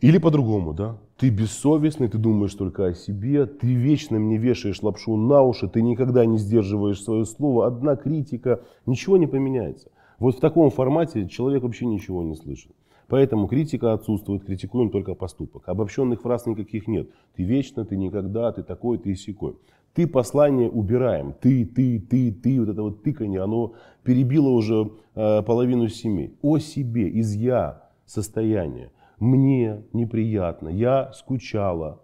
Или 0.02 0.18
по-другому, 0.18 0.74
да? 0.74 0.98
Ты 1.18 1.30
бессовестный, 1.30 2.10
ты 2.10 2.18
думаешь 2.18 2.54
только 2.54 2.88
о 2.88 2.94
себе, 2.94 3.46
ты 3.46 3.74
вечно 3.74 4.20
мне 4.20 4.38
вешаешь 4.38 4.84
лапшу 4.84 5.16
на 5.16 5.42
уши, 5.42 5.70
ты 5.70 5.82
никогда 5.82 6.26
не 6.26 6.38
сдерживаешь 6.38 7.02
свое 7.02 7.24
слово. 7.24 7.68
Одна 7.68 7.96
критика, 7.96 8.62
ничего 8.86 9.16
не 9.16 9.28
поменяется. 9.28 9.92
Вот 10.24 10.38
в 10.38 10.40
таком 10.40 10.70
формате 10.70 11.28
человек 11.28 11.64
вообще 11.64 11.86
ничего 11.86 12.24
не 12.24 12.36
слышит. 12.36 12.72
Поэтому 13.10 13.46
критика 13.46 13.92
отсутствует, 13.92 14.46
критикуем 14.46 14.90
только 14.90 15.16
поступок. 15.16 15.68
Обобщенных 15.68 16.22
фраз 16.22 16.46
никаких 16.46 16.88
нет. 16.88 17.10
Ты 17.36 17.44
вечно, 17.44 17.84
ты 17.84 17.98
никогда, 17.98 18.54
ты 18.54 18.64
такой, 18.64 18.98
ты 18.98 19.16
секой. 19.16 19.58
Ты 19.94 20.08
послание 20.08 20.70
убираем. 20.70 21.34
Ты, 21.42 21.66
ты, 21.66 22.00
ты, 22.00 22.32
ты. 22.32 22.58
Вот 22.58 22.70
это 22.70 22.84
вот 22.84 23.04
тыканье, 23.04 23.42
оно 23.42 23.74
перебило 24.04 24.48
уже 24.48 24.94
э, 25.14 25.42
половину 25.42 25.90
семей. 25.90 26.38
О 26.42 26.58
себе, 26.58 27.10
из 27.10 27.34
я 27.34 27.90
состояния. 28.06 28.94
Мне 29.20 29.84
неприятно, 29.92 30.70
я 30.70 31.12
скучала. 31.12 32.02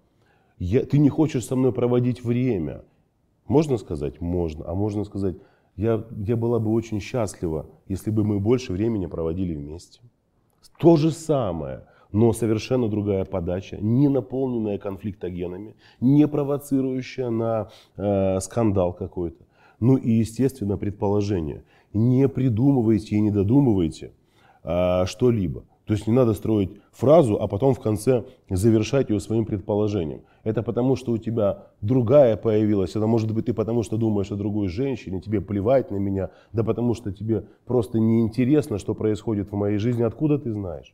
Я, 0.57 0.81
ты 0.85 0.99
не 0.99 1.07
хочешь 1.07 1.45
со 1.45 1.55
мной 1.55 1.71
проводить 1.71 2.21
время. 2.21 2.83
Можно 3.47 3.77
сказать? 3.77 4.19
Можно. 4.19 4.65
А 4.67 4.75
можно 4.75 5.05
сказать, 5.05 5.37
я, 5.79 6.03
я 6.27 6.35
была 6.35 6.59
бы 6.59 6.71
очень 6.71 6.99
счастлива, 6.99 7.65
если 7.87 8.11
бы 8.11 8.25
мы 8.25 8.39
больше 8.39 8.73
времени 8.73 9.05
проводили 9.05 9.55
вместе. 9.55 10.01
То 10.77 10.97
же 10.97 11.11
самое, 11.11 11.85
но 12.11 12.33
совершенно 12.33 12.89
другая 12.89 13.23
подача, 13.23 13.77
не 13.77 14.09
наполненная 14.09 14.77
конфликтогенами, 14.77 15.75
не 16.01 16.27
провоцирующая 16.27 17.29
на 17.29 17.69
э, 17.95 18.39
скандал 18.41 18.91
какой-то. 18.91 19.45
Ну 19.79 19.95
и, 19.95 20.11
естественно, 20.11 20.77
предположение. 20.77 21.63
Не 21.93 22.27
придумывайте 22.27 23.15
и 23.15 23.21
не 23.21 23.31
додумывайте 23.31 24.11
э, 24.63 25.05
что-либо. 25.05 25.63
То 25.89 25.93
есть 25.95 26.05
не 26.05 26.13
надо 26.13 26.35
строить 26.35 26.69
фразу, 26.91 27.41
а 27.41 27.47
потом 27.47 27.73
в 27.73 27.79
конце 27.79 28.23
завершать 28.47 29.09
ее 29.09 29.19
своим 29.19 29.43
предположением. 29.43 30.21
Это 30.43 30.61
потому, 30.61 30.95
что 30.95 31.13
у 31.13 31.17
тебя 31.17 31.63
другая 31.81 32.37
появилась. 32.37 32.91
Это 32.91 33.07
может 33.07 33.33
быть 33.33 33.47
ты 33.47 33.55
потому, 33.55 33.81
что 33.81 33.97
думаешь 33.97 34.31
о 34.31 34.35
другой 34.35 34.67
женщине, 34.67 35.19
тебе 35.19 35.41
плевать 35.41 35.89
на 35.89 35.95
меня. 35.95 36.29
Да 36.53 36.63
потому, 36.63 36.93
что 36.93 37.11
тебе 37.11 37.47
просто 37.65 37.97
неинтересно, 37.97 38.77
что 38.77 38.93
происходит 38.93 39.51
в 39.51 39.55
моей 39.55 39.79
жизни. 39.79 40.03
Откуда 40.03 40.37
ты 40.37 40.51
знаешь? 40.51 40.93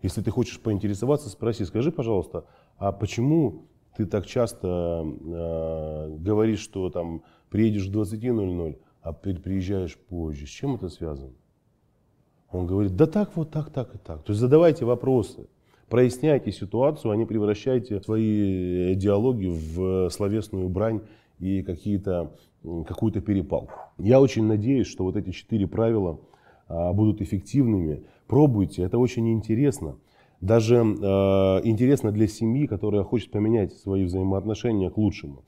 Если 0.00 0.22
ты 0.22 0.30
хочешь 0.30 0.60
поинтересоваться, 0.60 1.28
спроси, 1.28 1.64
скажи, 1.64 1.90
пожалуйста, 1.90 2.44
а 2.78 2.92
почему 2.92 3.64
ты 3.96 4.06
так 4.06 4.26
часто 4.26 5.04
э, 5.04 6.16
говоришь, 6.20 6.60
что 6.60 6.88
там 6.88 7.24
приедешь 7.50 7.88
в 7.88 7.98
20.00, 7.98 8.78
а 9.02 9.12
приезжаешь 9.12 9.98
позже? 9.98 10.46
С 10.46 10.50
чем 10.50 10.76
это 10.76 10.88
связано? 10.88 11.32
Он 12.52 12.66
говорит, 12.66 12.96
да 12.96 13.06
так, 13.06 13.30
вот 13.34 13.50
так, 13.50 13.70
так 13.70 13.94
и 13.94 13.98
так. 13.98 14.22
То 14.22 14.32
есть 14.32 14.40
задавайте 14.40 14.84
вопросы, 14.84 15.46
проясняйте 15.88 16.52
ситуацию, 16.52 17.10
а 17.10 17.16
не 17.16 17.24
превращайте 17.24 18.00
свои 18.00 18.94
диалоги 18.94 19.46
в 19.46 20.10
словесную 20.10 20.68
брань 20.68 21.00
и 21.40 21.62
какие-то, 21.62 22.32
какую-то 22.62 23.20
перепалку. 23.20 23.72
Я 23.98 24.20
очень 24.20 24.44
надеюсь, 24.44 24.86
что 24.86 25.04
вот 25.04 25.16
эти 25.16 25.30
четыре 25.30 25.66
правила 25.66 26.20
а, 26.68 26.92
будут 26.92 27.20
эффективными. 27.22 28.04
Пробуйте, 28.26 28.82
это 28.82 28.98
очень 28.98 29.32
интересно. 29.32 29.96
Даже 30.40 30.76
э, 30.76 30.80
интересно 31.62 32.10
для 32.10 32.26
семьи, 32.26 32.66
которая 32.66 33.04
хочет 33.04 33.30
поменять 33.30 33.74
свои 33.74 34.04
взаимоотношения 34.04 34.90
к 34.90 34.98
лучшему. 34.98 35.44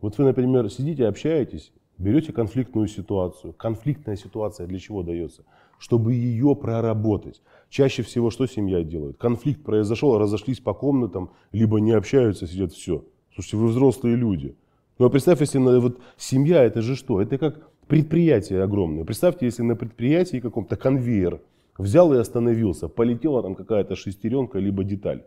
Вот 0.00 0.16
вы, 0.18 0.24
например, 0.24 0.70
сидите, 0.70 1.08
общаетесь, 1.08 1.72
берете 1.98 2.32
конфликтную 2.32 2.86
ситуацию. 2.86 3.54
Конфликтная 3.54 4.14
ситуация 4.14 4.68
для 4.68 4.78
чего 4.78 5.02
дается? 5.02 5.42
Чтобы 5.78 6.14
ее 6.14 6.54
проработать. 6.56 7.42
Чаще 7.68 8.02
всего 8.02 8.30
что 8.30 8.46
семья 8.46 8.82
делает? 8.82 9.16
Конфликт 9.18 9.62
произошел, 9.62 10.18
разошлись 10.18 10.60
по 10.60 10.74
комнатам, 10.74 11.30
либо 11.52 11.80
не 11.80 11.92
общаются, 11.92 12.46
сидят, 12.46 12.72
все. 12.72 13.04
Слушайте, 13.34 13.56
вы 13.56 13.66
взрослые 13.68 14.16
люди. 14.16 14.56
Ну 14.98 15.06
а 15.06 15.10
представь, 15.10 15.40
если 15.40 15.58
на, 15.58 15.78
вот, 15.80 16.00
семья 16.16 16.64
это 16.64 16.80
же 16.80 16.96
что? 16.96 17.20
Это 17.20 17.36
как 17.38 17.70
предприятие 17.86 18.62
огромное. 18.62 19.04
Представьте, 19.04 19.46
если 19.46 19.62
на 19.62 19.76
предприятии 19.76 20.40
каком-то 20.40 20.76
конвейер 20.76 21.40
взял 21.76 22.14
и 22.14 22.18
остановился, 22.18 22.88
полетела 22.88 23.42
там 23.42 23.54
какая-то 23.54 23.94
шестеренка, 23.94 24.58
либо 24.58 24.84
деталь. 24.84 25.24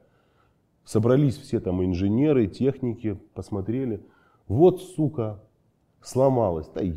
Собрались 0.85 1.37
все 1.37 1.59
там 1.59 1.83
инженеры, 1.85 2.47
техники, 2.47 3.19
посмотрели. 3.35 4.01
Вот, 4.47 4.81
сука, 4.81 5.39
сломалась. 6.01 6.67
Да 6.73 6.81
и, 6.81 6.93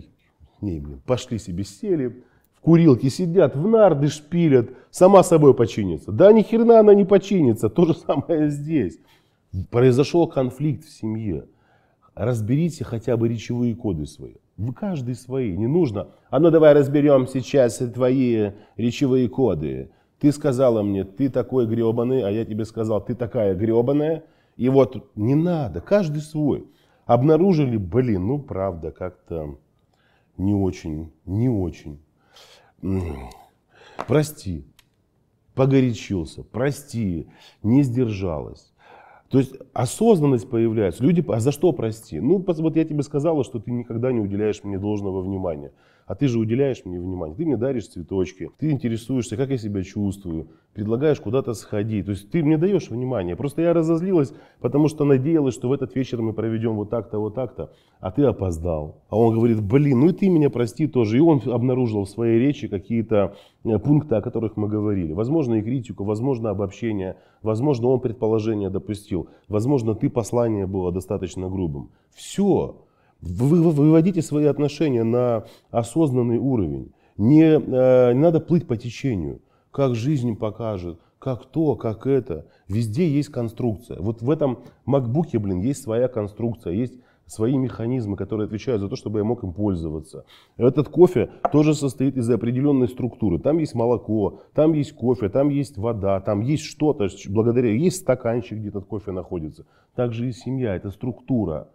не, 0.63 0.81
блин, 0.81 1.03
пошли 1.05 1.39
себе 1.39 1.65
сели, 1.65 2.25
курилки 2.63 3.09
сидят, 3.09 3.55
в 3.57 3.69
нарды 3.69 4.09
шпилят, 4.09 4.71
сама 4.91 5.23
собой 5.23 5.55
починится. 5.55 6.13
Да 6.13 6.33
ни 6.33 6.43
хрена 6.43 6.81
она 6.81 6.95
не 6.95 7.05
починится, 7.05 7.69
то 7.69 7.85
же 7.85 7.95
самое 7.95 8.49
здесь. 8.51 8.99
Произошел 9.71 10.27
конфликт 10.27 10.85
в 10.85 10.91
семье. 10.91 11.47
Разберите 12.15 12.85
хотя 12.85 13.17
бы 13.17 13.29
речевые 13.29 13.75
коды 13.75 14.07
свои. 14.07 14.35
Вы 14.57 14.73
каждый 14.73 15.15
свои, 15.15 15.57
не 15.57 15.67
нужно. 15.67 16.09
А 16.31 16.39
ну 16.39 16.51
давай 16.51 16.75
разберем 16.75 17.27
сейчас 17.27 17.79
твои 17.79 18.51
речевые 18.77 19.29
коды. 19.29 19.91
Ты 20.21 20.31
сказала 20.31 20.83
мне, 20.83 21.05
ты 21.05 21.29
такой 21.29 21.67
гребаный, 21.67 22.23
а 22.23 22.31
я 22.31 22.45
тебе 22.45 22.65
сказал, 22.65 23.05
ты 23.05 23.15
такая 23.15 23.55
гребаная. 23.55 24.25
И 24.57 24.69
вот 24.69 25.11
не 25.17 25.35
надо, 25.35 25.81
каждый 25.81 26.21
свой. 26.21 26.67
Обнаружили, 27.07 27.77
блин, 27.77 28.27
ну 28.27 28.39
правда, 28.39 28.93
как-то 28.93 29.59
не 30.37 30.55
очень, 30.55 31.11
не 31.25 31.49
очень. 31.49 31.99
Прости, 34.07 34.65
погорячился, 35.55 36.43
прости, 36.43 37.29
не 37.63 37.83
сдержалась. 37.83 38.73
То 39.29 39.39
есть 39.39 39.55
осознанность 39.73 40.51
появляется. 40.51 41.03
Люди, 41.03 41.25
а 41.29 41.41
за 41.41 41.53
что 41.53 41.73
прости? 41.73 42.21
Ну, 42.21 42.45
вот 42.47 42.77
я 42.77 42.85
тебе 42.85 43.03
сказала, 43.03 43.45
что 43.45 43.61
ты 43.61 43.71
никогда 43.71 44.13
не 44.13 44.21
уделяешь 44.21 44.63
мне 44.63 44.79
должного 44.79 45.23
внимания. 45.23 45.73
А 46.13 46.15
ты 46.15 46.29
же 46.29 46.39
уделяешь 46.39 46.85
мне 46.85 47.01
внимание. 47.01 47.35
Ты 47.35 47.47
мне 47.47 47.57
даришь 47.57 47.89
цветочки, 47.89 48.51
ты 48.59 48.71
интересуешься, 48.71 49.39
как 49.39 49.49
я 49.49 49.57
себя 49.57 49.83
чувствую, 49.83 50.49
предлагаешь 50.75 51.19
куда-то 51.19 51.55
сходить. 51.55 52.05
То 52.05 52.11
есть 52.11 52.31
ты 52.31 52.43
мне 52.43 52.59
даешь 52.59 52.91
внимание. 52.91 53.35
Просто 53.35 53.63
я 53.63 53.73
разозлилась, 53.73 54.35
потому 54.61 54.89
что 54.89 55.07
надеялась, 55.07 55.55
что 55.55 55.71
в 55.71 55.73
этот 55.73 55.97
вечер 55.97 56.21
мы 56.21 56.35
проведем 56.35 56.75
вот 56.75 56.91
так-то, 56.91 57.19
вот 57.19 57.35
так-то, 57.35 57.73
а 58.01 58.11
ты 58.11 58.25
опоздал. 58.25 59.01
А 59.09 59.17
он 59.17 59.35
говорит, 59.35 59.63
блин, 59.63 60.01
ну 60.01 60.11
и 60.11 60.13
ты 60.13 60.29
меня 60.29 60.51
прости 60.51 60.87
тоже. 60.87 61.17
И 61.17 61.21
он 61.21 61.41
обнаружил 61.47 62.05
в 62.05 62.11
своей 62.11 62.39
речи 62.39 62.69
какие-то 62.69 63.35
э, 63.65 63.79
пункты, 63.79 64.15
о 64.17 64.21
которых 64.21 64.59
мы 64.59 64.69
говорили. 64.69 65.15
Возможно, 65.15 65.55
и 65.55 65.63
критику, 65.63 66.05
возможно, 66.05 66.51
обобщение, 66.51 67.17
возможно, 67.41 67.89
он 67.89 68.01
предположение 68.01 68.69
допустил, 68.69 69.31
возможно, 69.49 69.95
ты 69.95 70.11
послание 70.11 70.67
было 70.67 70.93
достаточно 70.93 71.49
грубым. 71.49 71.89
Все. 72.15 72.77
Вы 73.23 73.63
выводите 73.63 74.21
свои 74.21 74.47
отношения 74.47 75.05
на 75.05 75.45
осознанный 75.71 76.39
уровень. 76.39 76.93
Не, 77.17 77.55
э, 77.55 78.13
не 78.13 78.21
надо 78.21 78.41
плыть 78.41 78.67
по 78.67 78.77
течению. 78.77 79.41
Как 79.71 79.95
жизнь 79.95 80.37
покажет, 80.37 80.99
как 81.19 81.47
то, 81.47 81.77
как 81.77 82.07
это. 82.07 82.47
Везде 82.69 83.09
есть 83.09 83.29
конструкция. 83.29 83.99
Вот 84.01 84.23
в 84.23 84.31
этом 84.31 84.59
макбуке, 84.85 85.39
блин, 85.39 85.61
есть 85.61 85.83
своя 85.83 86.09
конструкция, 86.09 86.73
есть 86.73 86.95
свои 87.27 87.57
механизмы, 87.57 88.17
которые 88.17 88.47
отвечают 88.47 88.83
за 88.83 88.89
то, 88.89 88.97
чтобы 88.97 89.21
я 89.21 89.25
мог 89.25 89.45
им 89.45 89.53
пользоваться. 89.53 90.25
Этот 90.57 90.89
кофе 90.89 91.31
тоже 91.53 91.75
состоит 91.75 92.17
из 92.17 92.29
определенной 92.29 92.89
структуры. 92.89 93.39
Там 93.39 93.59
есть 93.59 93.75
молоко, 93.75 94.41
там 94.53 94.73
есть 94.73 94.93
кофе, 94.95 95.29
там 95.29 95.49
есть 95.49 95.79
вода, 95.79 96.21
там 96.21 96.41
есть 96.41 96.65
что-то, 96.65 97.09
благодаря 97.29 97.71
есть 97.71 97.99
стаканчик, 97.99 98.59
где 98.59 98.69
этот 98.69 98.87
кофе 98.87 99.13
находится. 99.13 99.65
Также 99.95 100.29
и 100.29 100.33
семья, 100.33 100.75
это 100.75 100.91
структура. 100.91 101.69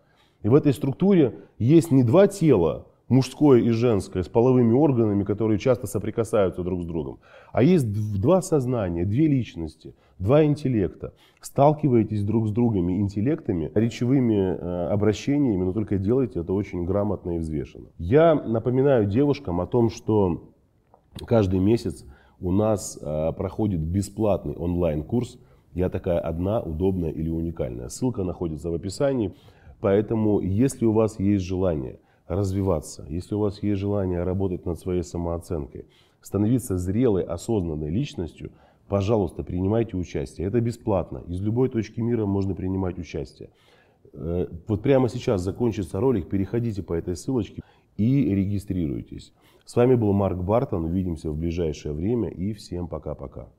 И 0.47 0.49
в 0.49 0.55
этой 0.55 0.73
структуре 0.73 1.39
есть 1.59 1.91
не 1.91 2.05
два 2.05 2.27
тела, 2.27 2.85
мужское 3.09 3.59
и 3.59 3.69
женское, 3.71 4.23
с 4.23 4.29
половыми 4.29 4.71
органами, 4.71 5.25
которые 5.25 5.59
часто 5.59 5.87
соприкасаются 5.87 6.63
друг 6.63 6.83
с 6.83 6.85
другом, 6.85 7.19
а 7.51 7.63
есть 7.63 7.85
два 8.13 8.41
сознания, 8.41 9.03
две 9.03 9.27
личности, 9.27 9.93
два 10.19 10.45
интеллекта. 10.45 11.13
Сталкиваетесь 11.41 12.23
друг 12.23 12.47
с 12.47 12.51
другом 12.51 12.89
интеллектами, 12.89 13.73
речевыми 13.75 14.35
э, 14.35 14.87
обращениями, 14.87 15.65
но 15.65 15.73
только 15.73 15.97
делайте 15.97 16.39
это 16.39 16.53
очень 16.53 16.85
грамотно 16.85 17.31
и 17.35 17.39
взвешенно. 17.39 17.87
Я 17.97 18.33
напоминаю 18.33 19.05
девушкам 19.05 19.59
о 19.59 19.67
том, 19.67 19.89
что 19.89 20.49
каждый 21.25 21.59
месяц 21.59 22.05
у 22.39 22.53
нас 22.53 22.97
э, 23.01 23.33
проходит 23.33 23.81
бесплатный 23.81 24.55
онлайн-курс 24.55 25.39
«Я 25.73 25.89
такая 25.89 26.19
одна, 26.19 26.61
удобная 26.61 27.11
или 27.11 27.29
уникальная». 27.29 27.89
Ссылка 27.89 28.23
находится 28.23 28.71
в 28.71 28.75
описании. 28.75 29.33
Поэтому, 29.79 30.39
если 30.39 30.85
у 30.85 30.91
вас 30.91 31.19
есть 31.19 31.45
желание 31.45 31.99
развиваться, 32.27 33.05
если 33.09 33.35
у 33.35 33.39
вас 33.39 33.61
есть 33.63 33.79
желание 33.79 34.23
работать 34.23 34.65
над 34.65 34.79
своей 34.79 35.03
самооценкой, 35.03 35.85
становиться 36.21 36.77
зрелой, 36.77 37.23
осознанной 37.23 37.89
личностью, 37.89 38.51
пожалуйста, 38.87 39.43
принимайте 39.43 39.95
участие. 39.97 40.47
Это 40.47 40.59
бесплатно. 40.59 41.23
Из 41.27 41.41
любой 41.41 41.69
точки 41.69 42.01
мира 42.01 42.25
можно 42.25 42.55
принимать 42.55 42.97
участие. 42.97 43.49
Э, 44.13 44.47
вот 44.67 44.81
прямо 44.81 45.09
сейчас 45.09 45.41
закончится 45.41 45.99
ролик, 45.99 46.27
переходите 46.27 46.83
по 46.83 46.93
этой 46.93 47.15
ссылочке 47.15 47.61
и 47.97 48.35
регистрируйтесь. 48.35 49.33
С 49.65 49.75
вами 49.75 49.95
был 49.95 50.13
Марк 50.13 50.37
Бартон. 50.37 50.85
Увидимся 50.85 51.29
в 51.29 51.37
ближайшее 51.37 51.93
время 51.93 52.29
и 52.29 52.53
всем 52.53 52.87
пока-пока. 52.87 53.49